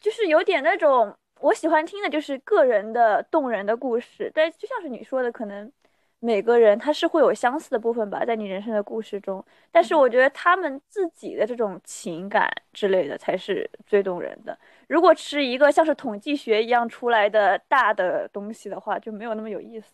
[0.00, 1.16] 就是有点那种。
[1.40, 5.72] 我喜欢听的就是个人的动人的故事，但就像是你说的，可能
[6.20, 9.44] 每个人他是会有相似的部分吧，在你人生的故事中。
[9.72, 14.56] 但是我觉得他们自己的这种情感之类的才是最动人的。
[14.86, 19.92] 如果是一个像是统计学一样出来的大的东西的话，就没有那么有意思。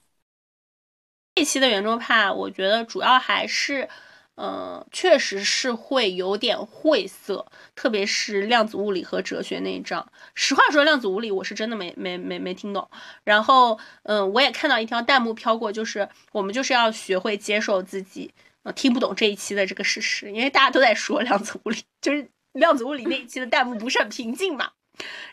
[1.39, 3.89] 这期的圆桌派，我觉得主要还是。
[4.35, 10.13] 呃，确实是会有点晦涩，特别是量子物理和哲学那一章。
[10.33, 12.89] 实话说，量子物理我是真的没没没没听懂。
[13.25, 24.71] 然后，嗯，我也看到一条弹幕飘过，就是我们就是要学会接受自己，呃，听不懂这一期的这个事实，因为大家都在说量子物理，就是量子物理那一期的弹幕不是很平静嘛。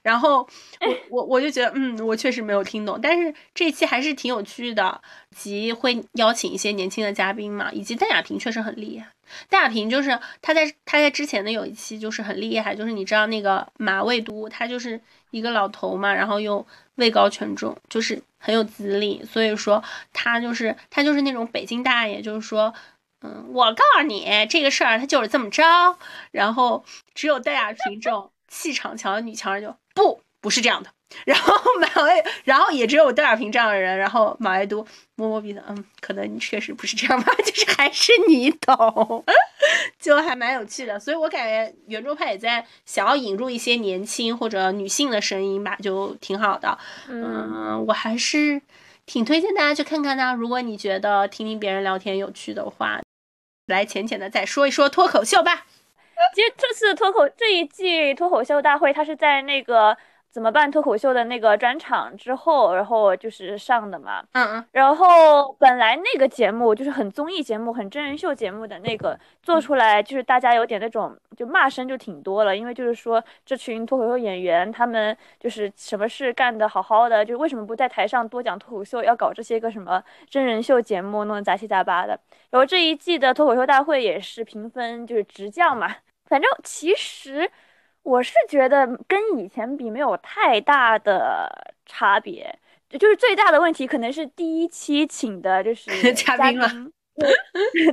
[0.01, 0.47] 然后
[0.79, 5.01] 我 我我就觉得，嗯，我确实没有听懂，但是这一期还是挺有趣的，
[5.35, 9.07] 及会邀请一些年轻的嘉宾嘛，以及邓亚萍确实很厉害。
[9.49, 15.01] 邓亚萍就是她在她在之前的有一期就是很厉害，就是你知道那个马未都，他就是
[15.31, 22.71] 一个老头嘛，然后又位高权重，就是很有资历，所以说他就是他就是那种北京大爷，就是说，
[23.21, 25.63] 嗯，我告诉你这个事儿他就是这么着，
[26.31, 28.29] 然后只有戴亚萍这种。
[28.47, 30.89] 气场强的女强人就不不是这样的，
[31.25, 39.25] 然后马未，然后也只有邓亚萍这样的人，然后马未都摸摸鼻子，嗯，可能你确实不是这样吧， 就是还是你懂，
[39.99, 40.99] 就还蛮有趣的。
[40.99, 46.77] 所以我感觉圆桌派也在想要引入一些年轻或者女性的声音吧，就挺好的。
[47.07, 48.61] 嗯，我还是
[49.07, 50.35] 挺推荐大家去看看的。
[50.35, 53.01] 如果你觉得听听别人聊天有趣的话，
[53.65, 55.65] 来浅浅的再说一说脱口秀吧。
[56.33, 59.95] 其实这次脱口这一季脱口秀大会，它是在那个
[60.29, 64.21] 怎么办脱口秀的那个专场之后，然后就是上的嘛。
[64.33, 64.65] 嗯嗯。
[64.73, 82.19] 然后本来那个节目就是很综艺节目、很真人秀节目的那个做出来，就是大家有点那种就骂声就挺多了，因为就是说这群脱口秀演员他们就是什么事干得好好的，就为什么不在台上多讲脱口秀，要搞这些个什么真人秀节目，弄得杂七杂八的。
[82.55, 85.93] 然后这一季的脱口秀大会也是评分就是直降嘛。
[86.29, 87.51] 反正其实
[88.01, 91.51] 我是觉得跟以前比没有太大的
[91.85, 92.57] 差别，
[92.97, 96.69] 就是最大的问题可能是第一期请的就是 嘉宾了，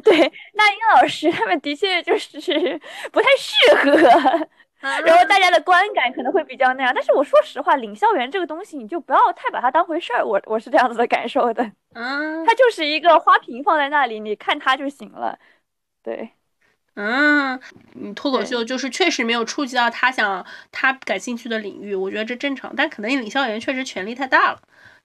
[0.04, 4.48] 对，那英老师他们的确就是不太适合，
[5.06, 6.92] 然后大家的观感可能会比较那样。
[6.94, 11.62] 但是我说实话，领校园这个东西你就不要太把它当回事儿，我我是这样子的感受的，
[11.94, 15.38] 嗯， 它就是一个花瓶放在那里，你看它就行了，
[16.02, 16.32] 对。
[16.94, 17.58] 嗯，
[18.14, 22.74] 脱口秀就是确实没有触及到他想他感兴趣的领域，我觉得这正常。
[22.76, 24.60] 但可能领校园确实权力太大了，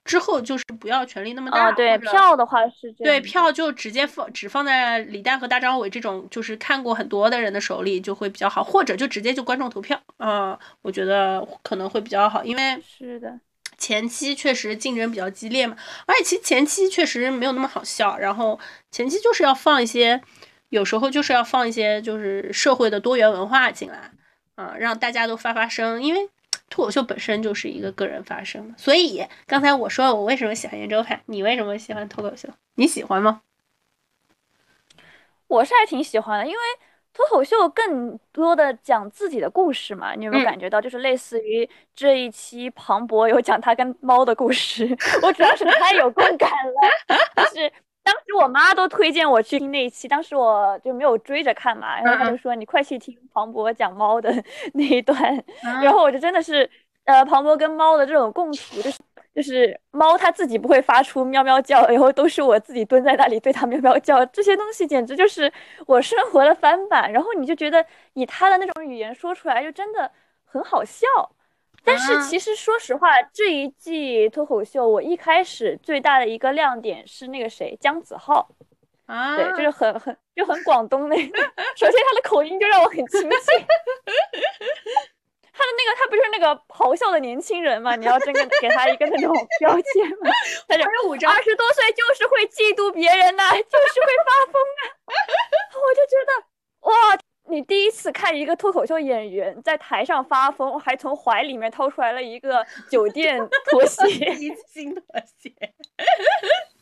[0.08, 1.70] 之后就是不要权力那么大。
[1.70, 3.14] 对，票的话是这样。
[3.14, 10.00] 对，票就直接放只放在李诞和大张伟这种就是看过很多的人的手里就会比较好，或者就直接就观众投票。
[10.16, 13.38] 嗯，我觉得可能会比较好，因为是的，
[13.76, 18.58] 前期确实竞争比较激烈嘛，而且其实前期确实没有那么好笑，然后
[18.90, 20.20] 前期就是要放一些。
[20.70, 24.10] 有时候就是要放一些就是社会的多元文化进来，
[24.54, 26.28] 啊，让大家都发发声，因为
[26.70, 32.48] 脱口秀本身就是一个个人发声所以刚才我说我为什么喜欢圆周派，你为什么喜欢脱口秀？
[32.74, 33.42] 你喜欢吗？
[35.46, 36.58] 我是还挺喜欢的，因为
[37.14, 40.14] 脱口秀更多的讲自己的故事嘛。
[40.14, 44.84] 你有没有感觉到，就是类似于这一期庞博有讲他跟猫的故事，
[45.22, 47.72] 我主要是太有共感了，就是。
[48.10, 54.32] 当时我妈都推荐我去听那一期，当时我就没有追着看嘛，然后她就说你快去听庞博讲猫的
[54.72, 55.16] 那一段，
[55.82, 56.68] 然后我就真的是，
[57.04, 58.98] 呃，庞博跟猫的这种共处，就是
[59.34, 65.52] 就是猫它自己不会发出喵喵叫，然后都是我自己蹲在那里对它喵喵叫，这些东西简直就是
[65.86, 70.10] 我生活的翻版，然后你就觉得以他的那种语言说出来就真的
[70.44, 71.06] 很好笑。
[71.84, 78.48] 但是其实说实话，这一季脱口秀我一开始最大的一个亮点是那个谁姜子浩，
[79.06, 81.38] 啊，对，就是很很就很广东那个。
[81.76, 83.26] 首先他的口音就让我很亲切，
[85.52, 87.96] 他的那个他不就是那个咆哮的年轻人嘛？
[87.96, 90.30] 你要真的给他一个那种标签嘛？
[90.68, 90.84] 他就
[91.28, 94.82] 二十多岁就是会嫉妒别人呐，就是会发疯啊！
[95.74, 97.18] 我就觉得哇。
[97.48, 103.38] 你第一次看一个脱口秀演员在台上发疯，还从怀里面掏出来了一个酒店
[103.70, 105.02] 拖鞋，一次性拖
[105.38, 105.52] 鞋。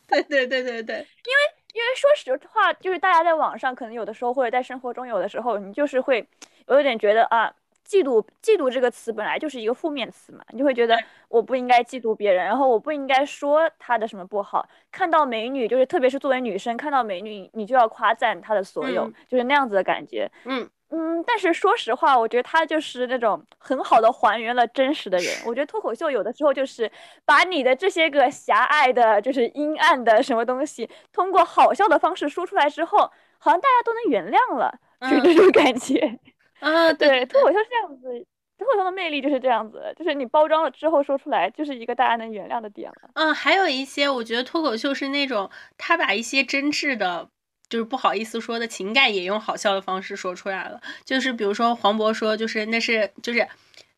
[0.09, 1.41] 对对对对对，因为
[1.75, 6.27] 因为说实话，就是大家在网上可能有的时候或者在生活中有的时候，你就是会
[6.69, 7.53] 有点觉得啊。
[7.89, 14.69] 嫉妒，嫉妒这个词本来就是一个负面词嘛，你就会觉得我不应该嫉妒别人，然后我不应该说他的什么不好。
[14.91, 20.31] 看到美女，就是特别是作为女生，看到美女你就要夸赞她的所有，就是那样子的感觉。
[20.45, 25.35] 嗯嗯，但是说实话，我觉得他就是那种很好的还原了真实的人。
[25.45, 26.89] 我觉得脱口秀有的时候就是
[27.25, 32.99] 把你的这些个狭隘的，就是阴暗的什么东西，通过好笑的方式说出来之后，
[33.39, 34.73] 好像大家都能原谅了，
[35.11, 36.19] 就这种感觉。
[36.61, 38.27] 啊，对，脱口秀是这样子，
[38.59, 43.11] 脱口秀的魅力就是这样子，就是你包装了之后说出来，就是一个大家能原谅的点了。
[43.15, 47.29] 嗯，还有一些，我觉得脱口秀是那种他把一些真挚的，
[47.69, 50.81] 就是不好意思说的情感，也用好笑的方式说出来了。
[51.05, 53.47] 就是比如说黄渤说，就是那是就是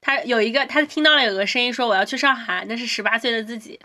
[0.01, 3.79] 他有一个他听到了有个声音说我要去上海，那是十八岁的自己。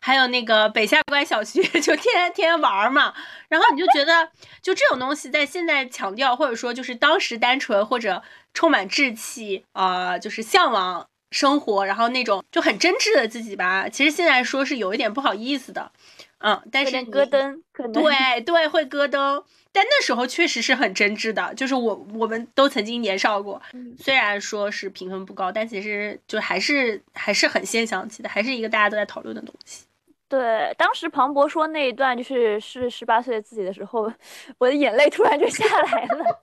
[0.00, 3.14] 还有那个北下关小学， 就天天玩嘛，
[3.48, 4.28] 然后你就觉得，
[4.62, 8.22] 就这种东西在现在强调，或者说就是当时单纯或者
[8.54, 13.88] 充满志气啊，就是向往生活，然后那种就很真挚的自己吧。
[13.88, 15.92] 其实现在说是有一点不好意思的，
[16.38, 23.60] 嗯，但是咯噔，可 能对对会咯噔，但那时候确实是很真挚的，就是我我们都曾经年少过，
[23.98, 29.84] 虽然说是评分不高，但其实就还是还是很现象级的，还是一个大家都在讨论的东西。
[30.30, 34.10] 对，当时庞博说那一段就是是十八岁自己的时候，
[34.58, 36.40] 我的眼泪突然就下来了。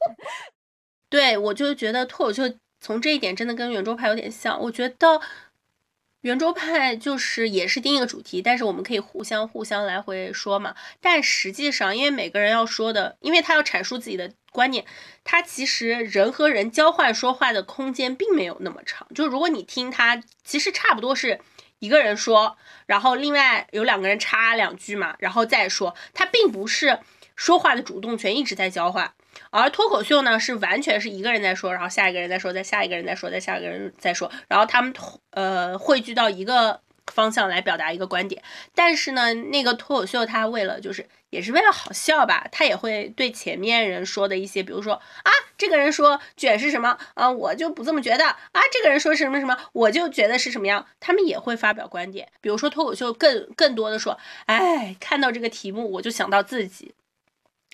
[1.09, 2.43] 对，我就觉得脱口秀
[2.81, 4.59] 从这一点真的跟圆桌派有点像。
[4.61, 5.21] 我觉得
[6.19, 10.75] 圆桌派就是也是定一个主题，但是我们可以互相互相来回说嘛。
[10.99, 14.83] 但实际上，因为每个人要说的，因为他要阐述自己的观念，
[15.23, 19.07] 他其实人和人交换说话的空间并没有那么长。
[19.15, 21.39] 就如果你听他，其实差不多是。
[21.79, 26.99] 一个人说，然后另外有两个人插两句嘛，然后再说，他并不是
[27.35, 29.13] 说话的主动权一直在交换，
[29.51, 34.93] 而脱口秀呢，是完全是一个人在说，然后下一个人在说，再下一个人在说，再下一个人在说，然后他们
[35.31, 36.81] 呃汇聚到一个
[37.11, 38.43] 方向来表达一个观点。
[38.75, 52.29] 但是呢，那个脱口秀他为了就是也是为了好笑吧，他也会对前面人说的一些，比如说啊，这个人说卷是什么啊，我就不这么觉得啊，这个人说什么什么，我就觉得是什么样，他们也会发表观点。
[52.41, 56.93] 比如说脱口秀更更多的说，哎，看到这个题目我就想到自己。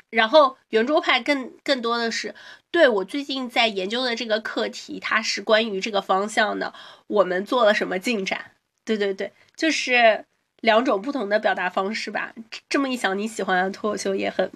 [0.09, 2.36] 然后圆桌派更更多的是
[2.69, 6.73] 对我最近在研究的这个课题，它是关于这个方向的，
[7.07, 8.51] 我们做了什么进展？
[8.86, 10.23] 对对对，就是
[10.61, 12.34] 两种不同的表达方式吧。
[12.69, 14.49] 这么一想，你喜欢脱口秀也很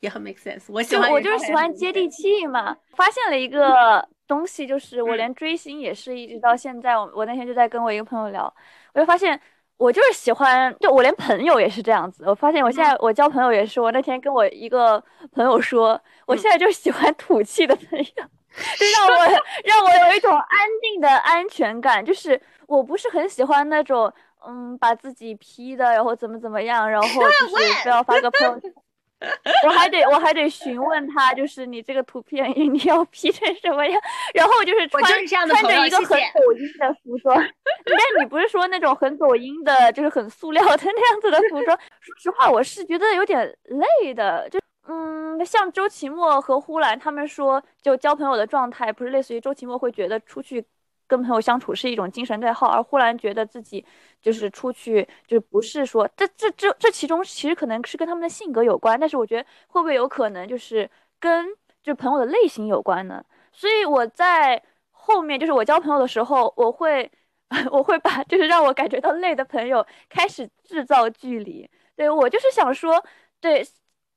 [0.00, 0.64] 也很 make sense。
[0.68, 2.76] 我喜欢，我就是喜欢接地气嘛。
[2.96, 8.52] 发现了一个东西，就是我连追星也是一直到现在，我我那天就在跟我一个朋友聊，
[8.94, 9.40] 我就发现。
[9.80, 12.24] 我就是喜欢，就我连朋友也是这样子。
[12.26, 15.02] 我发现我现在我交朋友也是，我那天跟我一个
[15.32, 19.26] 朋友说，我现在就喜欢土气的朋友， 就让 我
[19.64, 22.04] 让我有一种安定的安全感。
[22.04, 22.38] 就是
[22.70, 24.12] 我不是很喜欢那种，
[24.46, 28.72] 嗯，把自己 P 的，然后怎么怎么样，然后 就是非要发个朋友圈。
[29.66, 34.00] 我还得我还得询问他，就是你这个图片 你要 P 成什么样？
[34.32, 41.76] 然后就是穿穿着一个很抖音的服装，但你不是说那种很抖音的，就是很塑料的那样子的服装。
[42.00, 44.48] 说实话，我是觉得有点累的。
[44.48, 50.64] 就嗯，像周奇墨和呼兰他们说，就交朋友的状态，不是类似于周奇墨会觉得出去。
[51.10, 53.84] 跟朋友相处是一种精神内耗，而忽然觉得自己
[54.22, 60.88] 就是出去，就是不是说这这这这其中其实可能是跟他们的性格有关，但是我觉得会不会有可能就是
[61.18, 61.46] 跟
[61.82, 63.24] 就朋友的类型有关呢？
[63.52, 67.10] 所以我在后面就是我交朋友的时候，我会
[67.72, 71.68] 我会把就是让我感觉到累的朋友开始制造距离。
[71.96, 73.04] 对我就是想说，
[73.40, 73.66] 对。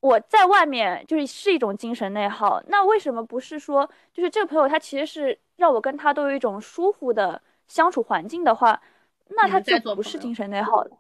[0.04, 8.82] 我在外面就是是一种精神内耗，那为什么不是说，就是这个朋友他其实是让我跟他都有一种舒服的相处环境的话，
[9.30, 10.98] 那他就不是精神内耗了。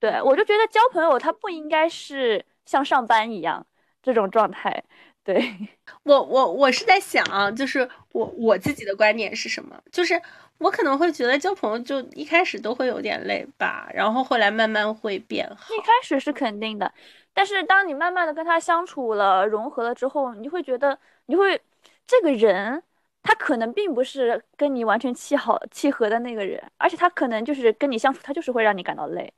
[0.00, 3.64] 对我就觉得交朋友他不应该是像上班一样
[4.02, 4.82] 这种状态。
[5.22, 5.40] 对
[6.02, 9.80] 我我我是在想，就是我我自己的观点是什么？
[9.92, 10.20] 就是
[10.58, 15.72] 我可能会觉得交朋友就一开始都会有点累吧，然后后来慢慢会变好。
[15.72, 16.92] 一开始是肯定的。
[17.34, 21.60] 但是当你慢慢的跟他相处了、融合了之后，你会觉得，你会
[22.06, 22.82] 这个人，
[23.22, 29.32] 他可能并不是跟你完全契好、契合的那个人，而且他可能就是跟你相处，他就是会让你感到累，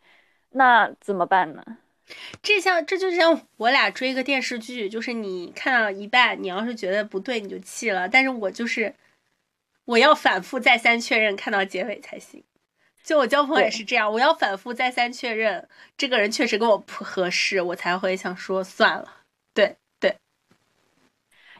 [0.50, 1.64] 那怎么办呢？
[2.40, 8.94] 这像这就像我俩追一个电视剧，就是你看到一半，你要是觉得不对，你就弃了，但是我就是
[9.86, 12.44] 我要反复再三确认，看到结尾才行。
[13.06, 19.08] 就我交朋友也是这样，我要反复再三确认，这个人确实跟我不合适，我才会想说算了。
[19.54, 20.16] 对对，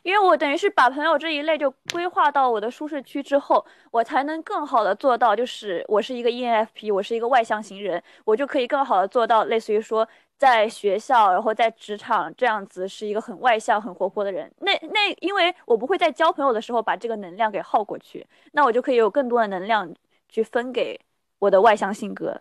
[0.02, 14.52] 因为我等于是把朋友这一类就规划到我的舒适区之后，我才能更好的做到，就是我是一个 ENFP，我是一个外向型人，我就可以更好的做到，类似于说在学校，然后在职场这样子是一个很外向、很活泼的人。
[14.58, 19.94] 那那因为我不会在交朋友的时候把这个能量给耗过去，那我就可以有更多的能量
[20.28, 21.00] 去分给。
[21.38, 22.40] 我的外向性格，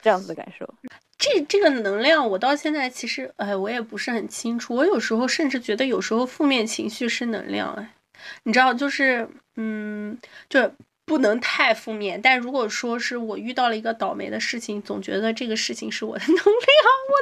[0.00, 0.74] 这样子的感受，
[1.16, 4.74] 这这个能量，我到现在其实，哎，我也不是很清楚。
[4.74, 7.94] 我有时候甚至觉得，有时候负面情绪是能量，哎，
[8.42, 10.72] 你知道，就是，嗯，就
[11.04, 12.20] 不能太负面。
[12.20, 16.50] 但如果说是我遇到了一个倒霉的事情，总觉得这个事情是我的能量，我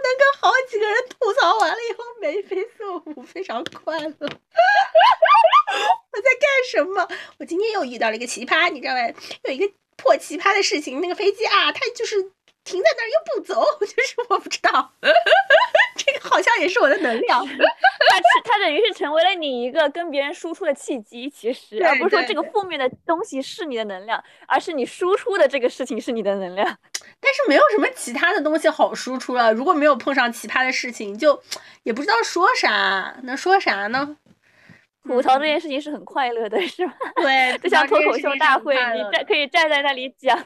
[0.02, 4.08] 能跟好几个人吐槽完了以后眉飞色舞，非常快乐。
[4.18, 4.28] 我
[6.20, 7.06] 在干什么？
[7.38, 9.00] 我今天又遇到了一个奇葩，你知道吗？
[9.44, 9.70] 有一个。
[9.96, 12.16] 破奇葩的事情，那个飞机啊，它就是
[12.64, 14.92] 停在那儿又不走， 就是我不知道，
[15.96, 26.76] 这个好像也是我的能量， 它它等于是成为了你一个跟别人输出的契机，其实而不是说这个负面的东西是你的能量，而是你输出的这个事情是你的能量。
[27.18, 31.42] 但是没有什么其他的东西好输出了，如果没有碰上奇葩的事情，就
[31.84, 34.16] 也不知道说啥，能说啥呢？
[35.06, 36.92] 吐槽这件事情是很快乐的，是吧？
[37.16, 40.44] 对，就像脱口秀大会，你站可以站在那里讲。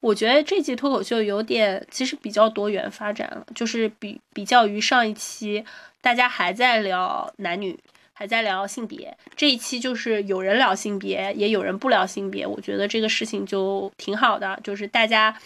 [0.00, 5.64] 我觉得这期脱口秀有点，其实比较多元发展了，就是比比较于上一期，
[6.00, 7.78] 大家还在聊男女，
[8.12, 12.46] 还在聊性别，这一期就是有人聊性别，也有人不聊性别。
[12.46, 15.36] 我觉得这个事情就挺好的，就是大家。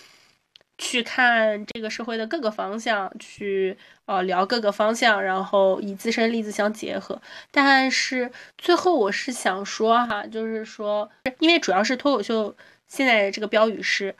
[0.78, 3.76] 去看这个社会的各个方向，去
[4.06, 7.20] 呃聊各个方向，然后以自身例子相结合。
[7.50, 12.54] 但是最后我是想说哈，就是说，因为主要是脱口秀，
[12.88, 14.14] 现在这个标语是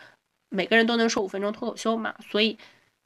[0.49, 2.59] 每个人都能说五分钟脱口秀嘛，所以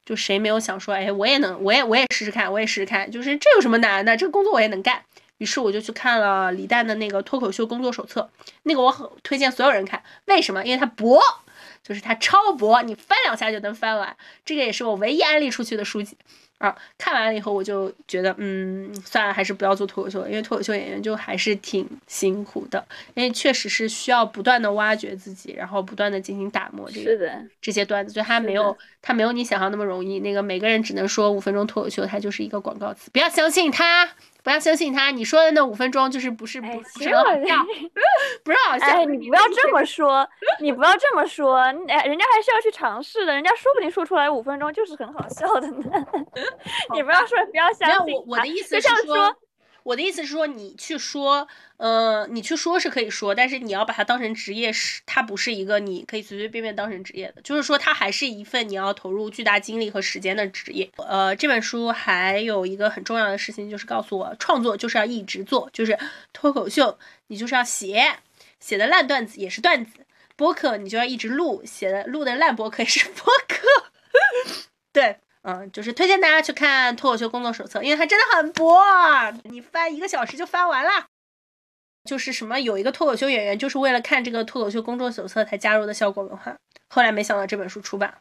[0.05, 4.15] 就谁没有想说，哎，我也能，我也我也试试看，我也试试看，就是这有什么难的？
[4.15, 5.03] 这个工作我也能干。
[5.39, 8.27] 于是我就去看了李诞的那个脱口秀工作手册，
[8.63, 10.01] 那个我很推荐所有人看。
[10.25, 10.65] 为什么？
[10.65, 11.21] 因为它薄，
[11.83, 14.17] 就是它超薄，你翻两下就能翻完。
[14.43, 16.17] 这个也是我唯一安利出去的书籍。
[16.57, 22.83] 啊，看完了以后我就觉得，嗯，算了，还是不要做脱口秀了，因为脱口秀演员就还是挺辛苦的，
[23.13, 27.31] 因为确实是需要不断的挖掘自己，然后不断的进行打磨这个
[27.61, 30.19] 这些段子，所以他没有他没有你想象那么容易。
[30.21, 34.09] 那个每个人只能说五分钟脱口秀，它就是一个广告词，不要相信他。
[34.47, 36.73] 不要相信他，你说的那五分钟就是不是 不是
[37.13, 37.65] 好笑，
[38.45, 38.85] 不是好笑。
[38.85, 40.25] 哎，你不要这么说，
[40.61, 41.57] 你不要这么说，
[41.89, 46.05] 哎，人家还是要去尝试的，人家说不定说出来五分钟就是很好笑的呢。
[46.95, 48.15] 你不要说，不要相信。
[48.15, 49.35] 我我的意思是说。
[49.87, 60.91] 我的意思是说，你去说，呃，你去说是可以说，但是你要把它当成职业，是它不是一个你可以随随便便当成职业的，就是说它还是一份你要投入巨大精力和时间的职业。
[60.97, 65.97] 呃，这本书还有一个很重要的事情，就是告诉我，创作就是要一直做，就是
[66.33, 68.17] 脱口秀你就是要写，
[68.59, 70.01] 写的烂段子也是段子；
[70.35, 73.91] 播客你就要一直录，写的录的烂播客也是播客。
[74.91, 75.19] 对。
[75.49, 78.77] 嗯，就是推荐大家去看《脱口秀工作手册》，因为它真的很薄，
[79.43, 81.05] 你翻一个小时就翻完了。
[82.03, 86.53] 就是什么，有一个脱口秀演员就是为了看这个《脱口秀工作手册》才加入的效果文化，
[86.89, 88.13] 后来没想到这本书出版，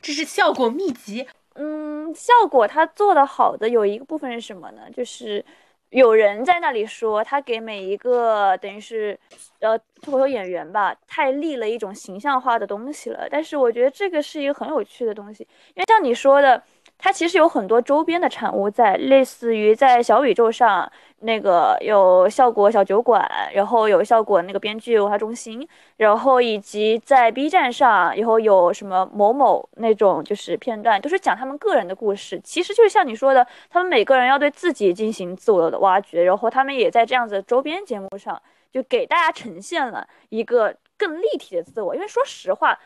[0.00, 1.28] 这是效果秘籍。
[1.54, 4.82] 嗯，效果他做的好的有一个部分是什么呢？
[4.92, 5.44] 就是。
[5.92, 9.20] 有人在那里说，他给每一个等于是，
[9.60, 13.28] 呃，脱口秀演员吧，太立了一种形象化的东西了。
[13.30, 16.62] 但是我觉得这个是一个很有趣的东西，因为像你说的。
[17.04, 20.88] 它其实有很多周边的产物在，类似于在小宇宙上
[21.18, 32.40] 那个有效果小酒馆，然后有效果那个编剧文化中心，然后以及在 B 站上以后有什么某某那种就是片段，都是讲他们个人的故事。
[32.44, 38.40] 其实就是像你说的，他们每个人要对自己进行自我的挖掘，然后他们也在这样子周边节目上
[38.70, 41.96] 就给大家呈现了一个更立体的自我。
[41.96, 42.78] 因为说实话，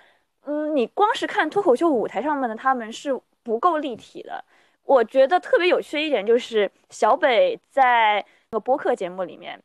[0.46, 3.20] 嗯，你光是看脱口秀舞台上面的他们是。
[3.47, 4.44] 不够立体的，
[4.82, 9.62] 我觉得特别有趣的一点就是小北在那个播客节目里面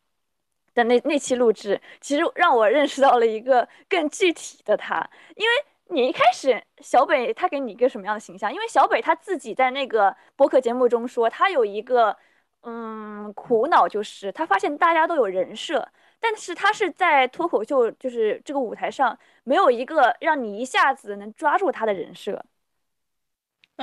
[0.76, 5.04] 的那那期录制，其实让我认识到了一个更具体的他。
[5.36, 5.52] 因为
[5.88, 8.54] 你一开始小北他给你一个什么样的形象？
[8.54, 12.16] 因为小北他自己在那个播客节目中说，他有一个
[12.62, 15.88] 嗯苦恼，就是他发现大家都有人设，
[16.20, 22.46] 但是他是在脱口秀就是这个舞台上没有一个让你一下子能抓住他的人设。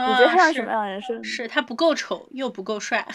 [0.07, 1.22] 你觉得他像什么样的人生？
[1.24, 3.07] 是他不够丑又不够帅，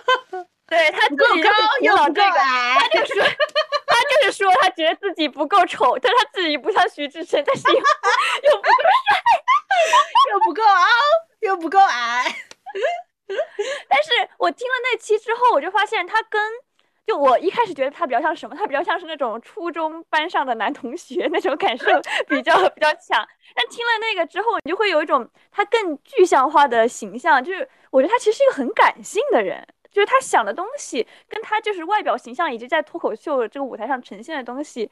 [0.66, 1.50] 对他不够高
[1.80, 2.76] 又不够矮。
[2.78, 8.92] 他就是， 他就是说，他觉得自己不够丑，但他自己不像徐志胜，但是又又不够帅，
[10.32, 10.72] 又不够高，
[11.40, 12.24] 又不够矮。
[13.88, 16.40] 但是我听了那期之后，我就发现他跟。
[17.10, 18.54] 就我一开始觉得他比较像什么？
[18.54, 21.86] 他比较像是那种初中班上的男同学那种感受
[22.28, 23.26] 比较比较强。
[23.52, 27.42] 但听了那个之后，你就会有一种他更具象化的形象。
[27.42, 34.88] 就是我觉得他其实是一个很感性的人，就是他想的东西跟他就是外表形象以及在脱口秀这个舞台上呈现的东西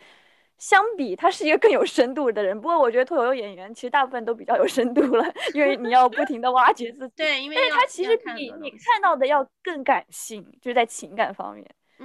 [0.59, 2.61] 相比，他是一个更有深度的人。
[2.61, 7.15] 不过我觉得脱口秀演员其实大部分都比较有深度了，因为你要不停的挖掘自己。
[7.23, 11.65] 对，因为但是他其实比你看到的要更感性，就是在情感方面。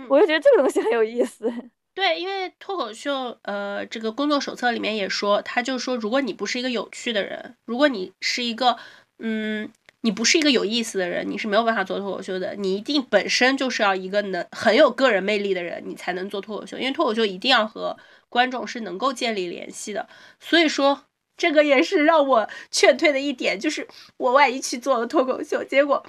[0.09, 1.51] 我就觉得这个东西很有意思。
[1.95, 8.77] 对，因为脱口秀，呃，这个工作手册里面也说，他就说，如果你不是一个有趣的人，如果你是一个，
[9.19, 9.69] 嗯，
[10.01, 12.55] 你不是一个有意思的人，你是没有办法做脱口秀的。
[12.55, 16.79] 你一定本身就是要一个能很有个人魅力的人，你才能做脱口秀。
[16.79, 17.95] 因为脱口秀一定要和
[18.27, 20.09] 观众是能够建立联系的。
[20.39, 21.03] 所以说，
[21.37, 23.87] 这个也是让我劝退的一点，就是
[24.17, 26.03] 我万一去做了脱口秀，结果。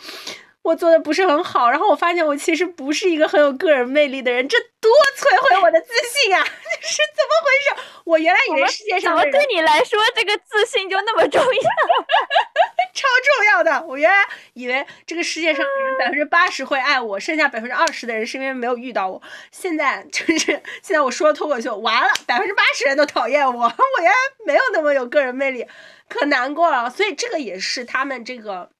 [0.64, 6.40] 我做的不是很好，然后我发现我其实不是一个很有个人魅力的人，这多摧毁我的自信啊！
[6.80, 7.88] 这是怎么回事？
[8.04, 11.70] 我原来以为世界上怎么对你来说这个自信就那么重要？
[12.94, 13.06] 超
[13.36, 13.84] 重要的！
[13.86, 19.20] 我原来以为这个世界上人百分之八十会爱我，剩下百分之二十的人是因为没有遇到我。
[19.50, 20.38] 现在 就是
[20.82, 25.66] 现在我说脱口秀完了，百分之八十人都讨厌我，我原来没有那么有个人魅力，
[26.08, 26.88] 可难过了。
[26.88, 28.70] 所以这个也是他们这个。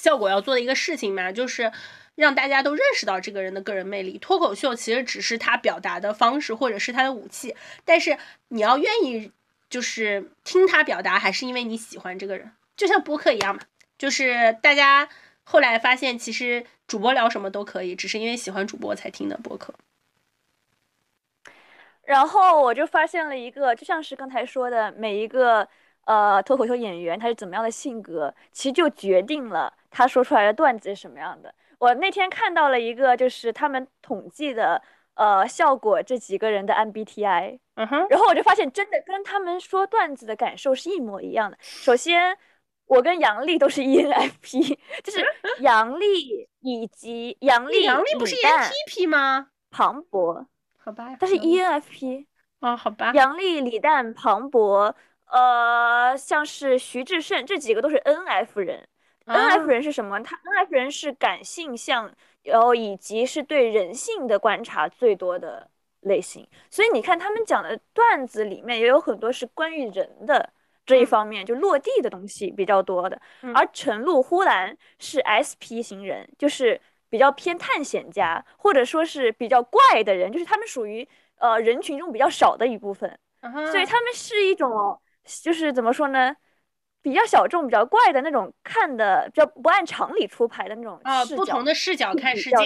[0.00, 1.70] 效果要做的一个事情嘛，就是
[2.14, 4.16] 让大家都认识到这个人的个人魅力。
[4.16, 7.54] 脱口秀其实只是他表达的方式，或者是他的武器。
[7.84, 8.16] 但是
[8.48, 9.30] 你要愿意，
[9.68, 12.50] 就是听他表达，还是因为你喜欢这个人。
[12.76, 13.60] 就像播客一样嘛，
[13.98, 15.06] 就是大家
[15.44, 19.74] 后来发现，其实主播聊什么都可以，只是因为喜欢主播才听的播客。
[22.04, 25.68] 然后我就发现了一个，就像是刚才说的，每一个。
[26.06, 31.54] 呃脱口秀演员他是怎么样的性格，其实就决定了他说出来的段子是什么样的。
[31.78, 34.80] 我那天看到了一个，就是他们统计的，
[35.14, 41.56] 呃，效果这几个人的 MBTI，嗯哼，然后我就发现真的跟他们说段子的感受是一模一样的。
[41.60, 42.36] 首先，
[42.84, 45.24] 我跟杨丽都是 ENFP，就是
[45.60, 49.48] 杨丽以及杨丽，杨丽不是 ENTP 吗？
[49.70, 52.26] 庞博，好吧，他是 ENFP，
[52.60, 54.94] 哦，好吧，杨丽、李诞、庞博，
[55.30, 58.86] 呃，像是徐志胜这几个都是 NF 人。
[59.32, 60.22] N F 人是什么？
[60.22, 62.12] 他 N F 人是感性向，
[62.42, 65.68] 然后以及是对人性的观察最多的
[66.00, 66.46] 类型。
[66.70, 70.52] 所以你看他们讲的段子里面也有很多是关于人的
[70.84, 73.20] 这一方面，就落地的东西比较多的。
[73.54, 81.06] 而陈露、呼兰是 S P 型人，就是比较偏探险家，或者说是比较怪的人，就是他们属于
[81.38, 83.18] 呃人群中比较少的一部分。
[83.70, 85.00] 所以他们是一种，
[85.42, 86.36] 就是怎么说呢？
[87.02, 92.56] 比较小众、比较怪的那种，看的比较不按常理出牌的那种啊，不同的视角看世界。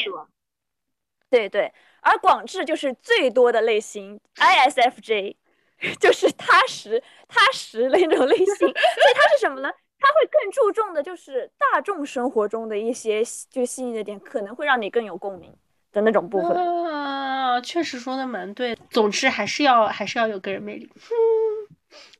[1.31, 5.35] 对对，而广智就是最多的类型，ISFJ，
[5.99, 8.47] 就是踏实踏实那种类型。
[8.57, 8.73] 所以
[9.15, 9.69] 它是什么呢？
[9.99, 15.53] 它会更注重的就是大众生活中的一些就细腻的点，可能会让你更有共鸣
[15.93, 16.93] 的那种部分。
[16.93, 18.77] 啊，确实说的蛮对。
[18.91, 20.89] 总之还是要还是要有个人魅力。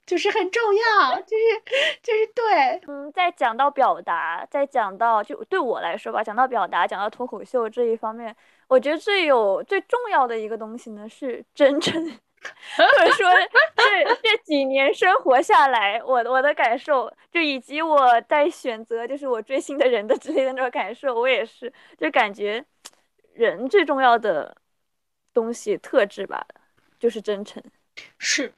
[0.07, 8.35] 就是很重要，就是就是对，嗯，在讲到表达，在讲到就对我来说吧，讲到表达，讲到脱口秀这一方面，
[8.69, 11.95] 我觉得最有最重要的一个东西呢是真诚，
[12.77, 13.31] 或者说
[13.77, 22.63] 这这几年生活下来，我我的感受，就以及我在选择就是我追星的人的之类的那种感受，我也是就感觉
[23.33, 24.55] 人最重要的
[25.33, 26.47] 东西特质吧，
[26.99, 27.63] 就是真诚，
[28.19, 28.53] 是。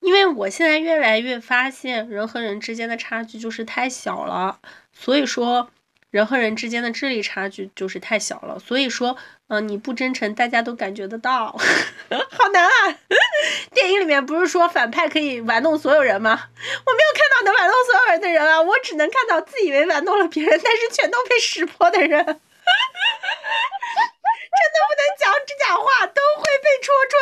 [0.00, 4.58] 因为我现在越来越发现人和人之间的差距就是太小了，
[4.92, 5.70] 所以说
[6.10, 9.16] 人和人之间的智力差距就是太小了，所以说，
[9.48, 11.52] 嗯，你不真诚，大家都感觉得到，
[12.30, 12.98] 好难啊！
[13.74, 16.30] 电影里面不是说反派可以玩弄所有人吗？
[16.32, 22.24] 我没有看到能玩弄所有人的人啊，我只能看到自以为玩弄了别人，但是全都被识破的人。
[24.50, 27.14] 真的不能讲这假话，都会被戳穿。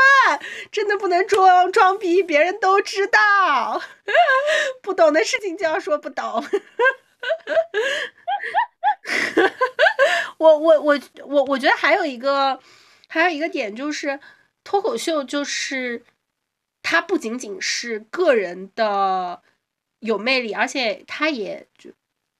[0.70, 3.82] 真的不能装装逼，别人都知道。
[4.82, 6.44] 不懂的事情就要说不懂。
[10.38, 12.60] 我我我我我觉得还有一个
[13.08, 14.20] 还有一个点就是，
[14.64, 16.04] 脱口秀就是
[16.82, 19.42] 它不仅仅是个人的
[20.00, 21.90] 有魅力，而且它也就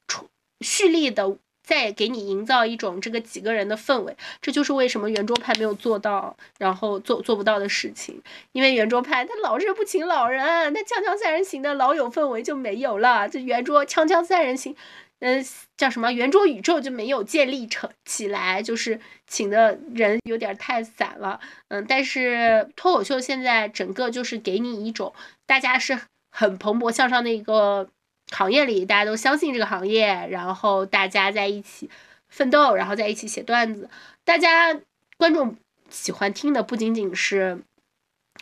[0.07, 0.29] 出
[0.61, 1.39] 蓄力的。
[1.67, 8.23] 再给你营造一种这个几个人的氛围，这就是为什么圆桌派没有做到，然后做做不到的事情。
[8.53, 13.29] 因为圆桌派他老是不请老人，那锵锵三人行的老有氛围就没有了。
[13.29, 14.77] 这圆桌锵锵三人行，
[15.19, 15.45] 嗯，
[15.77, 21.41] 叫什么圆桌宇宙就没有建立成起来，就是请的人有点太散了。
[21.67, 25.13] 嗯，但是脱口秀现在整个就是给你一种
[25.47, 25.99] 大家是
[26.31, 27.91] 很蓬勃向上的一个。
[28.31, 31.89] 行业里大家都相信这个行业，然后大家在一起
[32.29, 33.89] 奋斗，然后在一起写段子。
[34.25, 34.79] 大家
[35.17, 35.57] 观众
[35.89, 37.63] 喜欢听的不仅仅是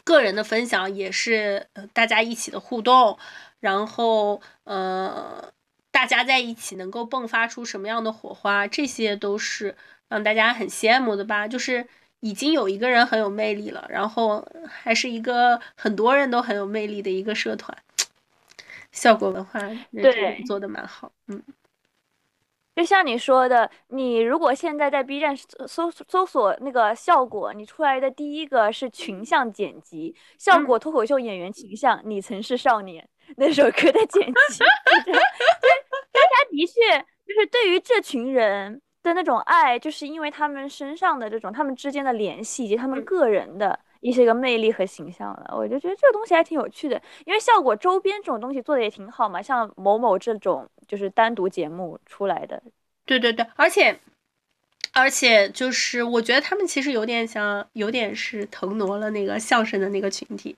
[0.03, 3.19] 个人的分享，也是呃大家一起的互动。
[3.61, 5.53] 然后，呃，
[5.91, 9.75] 大家在一起能够迸发出什么样的火花，这些都是
[10.11, 11.49] 让大家很羡慕的吧？
[11.49, 11.87] 就是
[12.21, 17.84] 已经有一个人很有魅力了，然后还是一个很多人都很有魅力的一个社团。
[18.95, 19.61] 效果文化
[19.93, 20.41] 对。
[20.47, 21.43] 做的蛮好，嗯，
[22.77, 25.37] 就像你说的，你如果现在在 B 站
[25.67, 33.09] 搜搜索那个效果，你出来的第一个是群像剪辑，效果脱口秀演员群像，你曾是少年。
[33.37, 34.59] 那首歌的剪辑，
[36.13, 43.79] 大家的确就是对于这群人的那种爱，就是因为他们身上的这种他们之间的联系以及他们个人的。
[44.05, 52.63] 一些个魅力和形象了，我就觉得这个东西还挺有趣的，因为效果周边这种东西做的也挺好嘛，像某某这种就是单独节目出来的，
[53.07, 53.99] 对对对，而且。
[54.95, 60.57] 而且就是，我觉得他们其实有点像，有点是腾挪了那个相声的那个群体。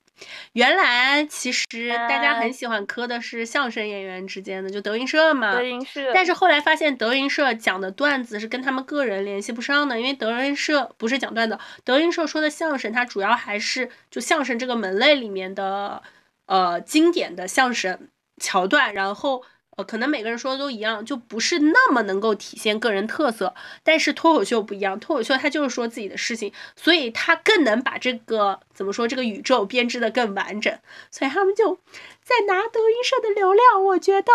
[0.53, 5.53] 原来其实大家很喜欢磕的是相声演员之间的，就德云社嘛。
[5.53, 6.11] 德云社。
[6.13, 16.03] 但是后来发现德云社讲的段子是跟他们个人联系不上的，因为德云社不是讲段子，德云社说的相声，它主要还是就相声这个门类里面的
[16.45, 18.07] 呃经典的相声
[18.39, 19.43] 桥段，然后。
[19.77, 23.53] 呃，可能每个人说的都一样，就不是那么能够体现个人特色。
[23.83, 30.75] 但是脱口秀不一样，脱口秀它就是说自己的事情，所以它更能把这个怎么说这个宇宙编织的更完整。
[31.11, 31.75] 所以他们就
[32.23, 33.83] 在拿德云社的流量。
[33.85, 34.31] 我觉得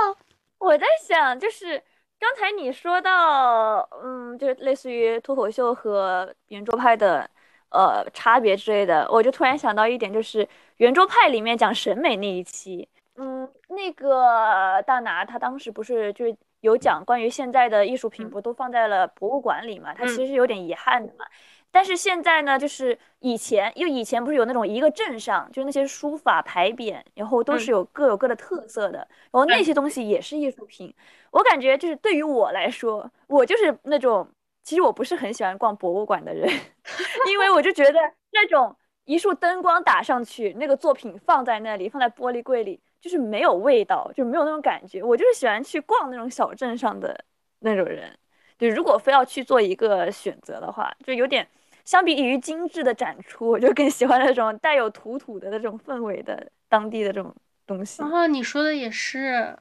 [0.58, 1.82] 我在想，就是
[2.20, 7.28] 刚才你说到，嗯，就是类似于脱口秀和圆桌派的
[7.70, 12.88] 呃差别之类的，我就突然想到一点，就是圆桌派里面讲审美那一期。
[13.16, 19.92] 嗯，那个大拿他当时不是就是有讲关于现在的艺术品不都放在了博物馆里嘛？
[19.92, 21.24] 他其实有点遗憾的嘛。
[21.70, 30.94] 但是现在呢，就是以前，因为以前不是有那种一个镇上，就是那些书法牌匾，然后都是有各有各的特色的，然后那些东西也是艺术品。
[31.30, 34.28] 我感觉就是对于我来说，我就是那种
[34.62, 36.46] 其实我不是很喜欢逛博物馆的人，
[37.30, 37.98] 因为我就觉得
[38.32, 42.80] 那种一束灯光打上去，那个作品放在那里，放在玻璃柜里。
[43.02, 45.02] 就是没有味道，就没有那种感觉。
[45.02, 47.24] 我就是喜欢去逛那种小镇上的
[47.58, 48.16] 那种人。
[48.58, 51.46] 就如果非要去做一个选择的话，就有点
[51.84, 57.34] 相比于精致的展出，我就更喜欢那种带有土土的那种氛围的当地的这种
[57.66, 58.00] 东西。
[58.00, 59.58] 然后，你说的也是。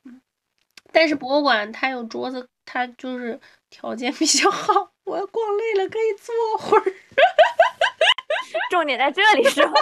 [0.94, 3.40] 但是博物馆它有桌子，它就是
[3.70, 4.92] 条件比较好。
[5.06, 6.84] 我要逛累了可以坐会儿。
[8.72, 9.74] 重点在这里是吧？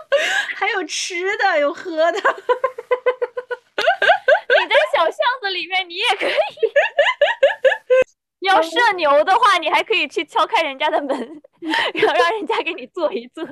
[0.56, 2.18] 还有吃的，有喝的。
[4.60, 6.34] 你在小巷子里面，你也可以。
[8.40, 11.42] 你要射牛的话，你还可以去敲开人家的门，
[11.94, 13.46] 然后让人家给你做一做。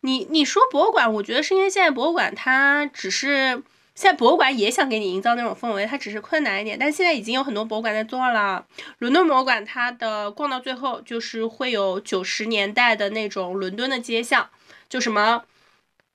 [0.00, 3.62] 你你说博物馆，我觉得是因为现在博物馆它只是。
[4.00, 8.64] 现在博物馆也想给你营造那种氛围，它只是困难一点，但现在已经有很多博物馆在做了。
[8.96, 14.48] 伦敦博物馆它的逛到最后就是会有九十年代的那种伦敦的街巷，
[14.88, 15.44] 就什么，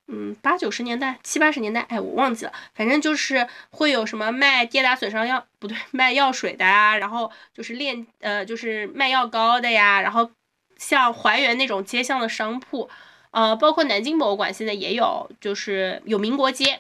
[0.08, 10.32] 嗯，八九十年代、七八十年代，哎，我忘记了，反正就是会有什么卖跌打损伤药，不对，卖药水的呀，然后就是炼，呃，就是卖药膏的呀，然后
[10.80, 12.90] 像还原那种街巷的商铺，
[13.30, 16.80] 呃，包括南京博物馆现在也有，就是有民国街。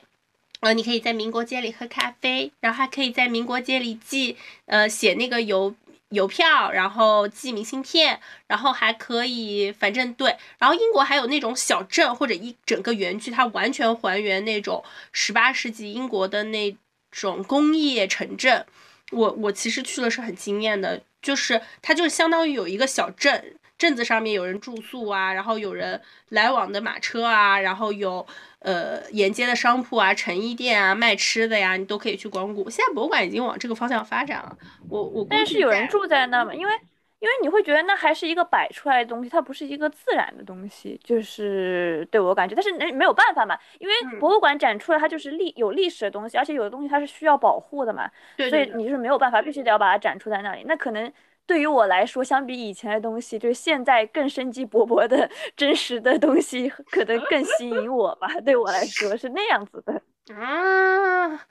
[0.65, 4.35] 呃，你可以在民国街里喝咖啡，然后还可以在民国街里寄，
[4.65, 5.75] 呃，写那个邮
[6.09, 10.35] 邮票，然后寄明信片，然后还可以，反正对。
[10.57, 16.75] 然后英国还有那种小镇或者一整个园区，它完全还原那种十八世纪英国的那
[17.11, 18.65] 种工业城镇。
[19.11, 28.25] 我我其实去了是很惊艳的，就是它就相当于有一个小镇，镇子上面有人住宿啊，然后有人来往的马车啊，然后有。
[28.65, 32.67] 呃，沿街的商铺啊，成衣店啊，卖吃的呀，你都可以去光顾。
[32.67, 34.57] 现在博物馆已经往这个方向发展了。
[34.89, 36.51] 我我但是有人住在那嘛？
[36.51, 36.73] 因为
[37.19, 42.55] 因为你会觉得那还是一个摆出来的东西，它不是一个自然的东西，就是对我感觉。
[42.55, 48.09] 但是那没有办法嘛，因为博物馆展出来它就是历有历史的东西，而且有的东西它是需要保护的嘛，
[48.49, 50.63] 所以你就是没有办法，必须得要把它展出在那里。
[50.65, 51.13] 那可能。
[51.47, 58.27] 对于我来说，相比以前的东西，就是现在更生机勃勃的 真实的东西，可能更吸引我吧。
[58.41, 60.01] 对我来说是那样子的
[60.33, 61.47] 啊，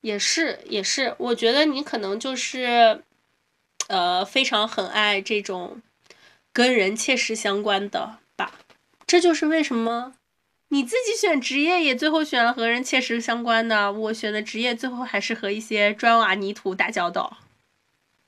[0.00, 3.02] 也是也是，我觉得你可能就是，
[3.88, 5.82] 呃，非常很爱这种
[6.52, 8.52] 跟人切实相关的吧。
[9.06, 10.14] 这就是为什么
[10.68, 17.38] 你自己选职业也最后选了和人切实相关的，我选的职业最后还是和一些砖瓦泥土打交道，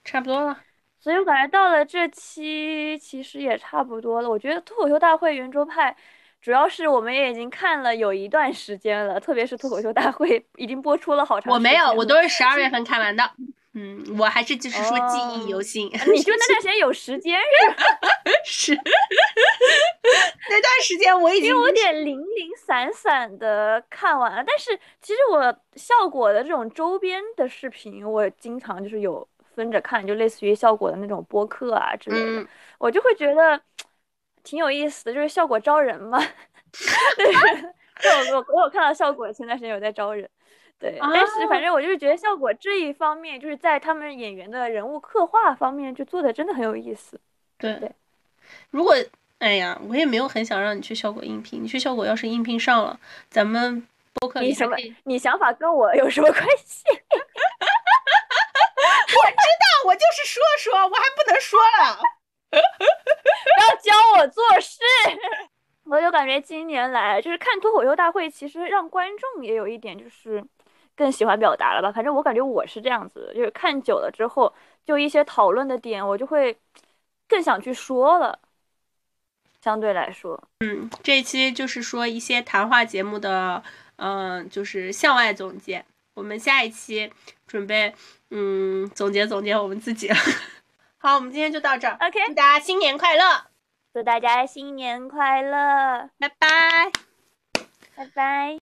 [0.04, 0.60] 差不多了。
[1.04, 4.30] 所以我感觉到了这期其实也差不多了。
[4.30, 5.94] 我觉得脱口秀大会圆桌派，
[6.40, 11.52] 主要是我们也已经看了有一段时间了，特别是脱口秀大会 已经播出了好长。
[11.52, 13.22] 我没有，我都是十二 月份看完的。
[13.74, 15.88] 嗯，我还是就是说记忆犹新。
[15.88, 17.84] 你就 那段时间有时间是吧？
[18.46, 18.74] 是。
[18.74, 29.28] 那段时间我已经有点零零散散的看完了，但是其实我效果的这种周边的视频，我经常就是有。
[29.54, 32.46] 分着看，就类似于效果的那种播客啊之类的，
[32.78, 33.60] 我就会觉得
[34.42, 36.18] 挺有意思的，就是效果招人嘛。
[37.16, 37.32] 对，
[38.32, 40.28] 我我我有看到效果，前段时间有在招人。
[40.78, 47.18] 对，但是反正我就是觉得效果这一方面，就是在他们演员的人物刻画方面，就做的真的很有意思。
[47.56, 47.90] 对对，
[48.70, 48.92] 如果
[49.38, 52.98] 哎呀，我也没有很想让你去效果应聘，你去效果要是应聘上了，
[53.30, 54.76] 咱们播客你什么？
[55.04, 56.84] 你想法跟我有什么关系？
[59.06, 62.00] 我知道，我就是说说，我还不能说了。
[62.50, 62.56] 不
[63.60, 64.78] 要教我做事。
[65.84, 70.42] 我就感觉今年来就是看脱口秀大会，其实让观众也有一点就是
[70.96, 71.92] 更喜欢表达了吧。
[71.92, 76.56] 反正我感觉我是这样子，就是看久了之后，就一些讨论的点，我就会
[77.28, 78.38] 更想去说了。
[79.60, 83.62] 相对来说，嗯，这一期就是说一些谈话节目的，
[83.96, 85.82] 嗯，就是向外总结。
[86.14, 87.12] 我们下一期
[87.46, 87.94] 准备，
[88.30, 90.14] 嗯，总结总结我们自己了。
[90.96, 91.96] 好，我们今天就到这儿。
[92.00, 93.46] OK，祝大家新年快乐！
[93.92, 96.08] 祝大家新年快乐！
[96.18, 96.90] 拜拜！
[97.94, 98.58] 拜拜！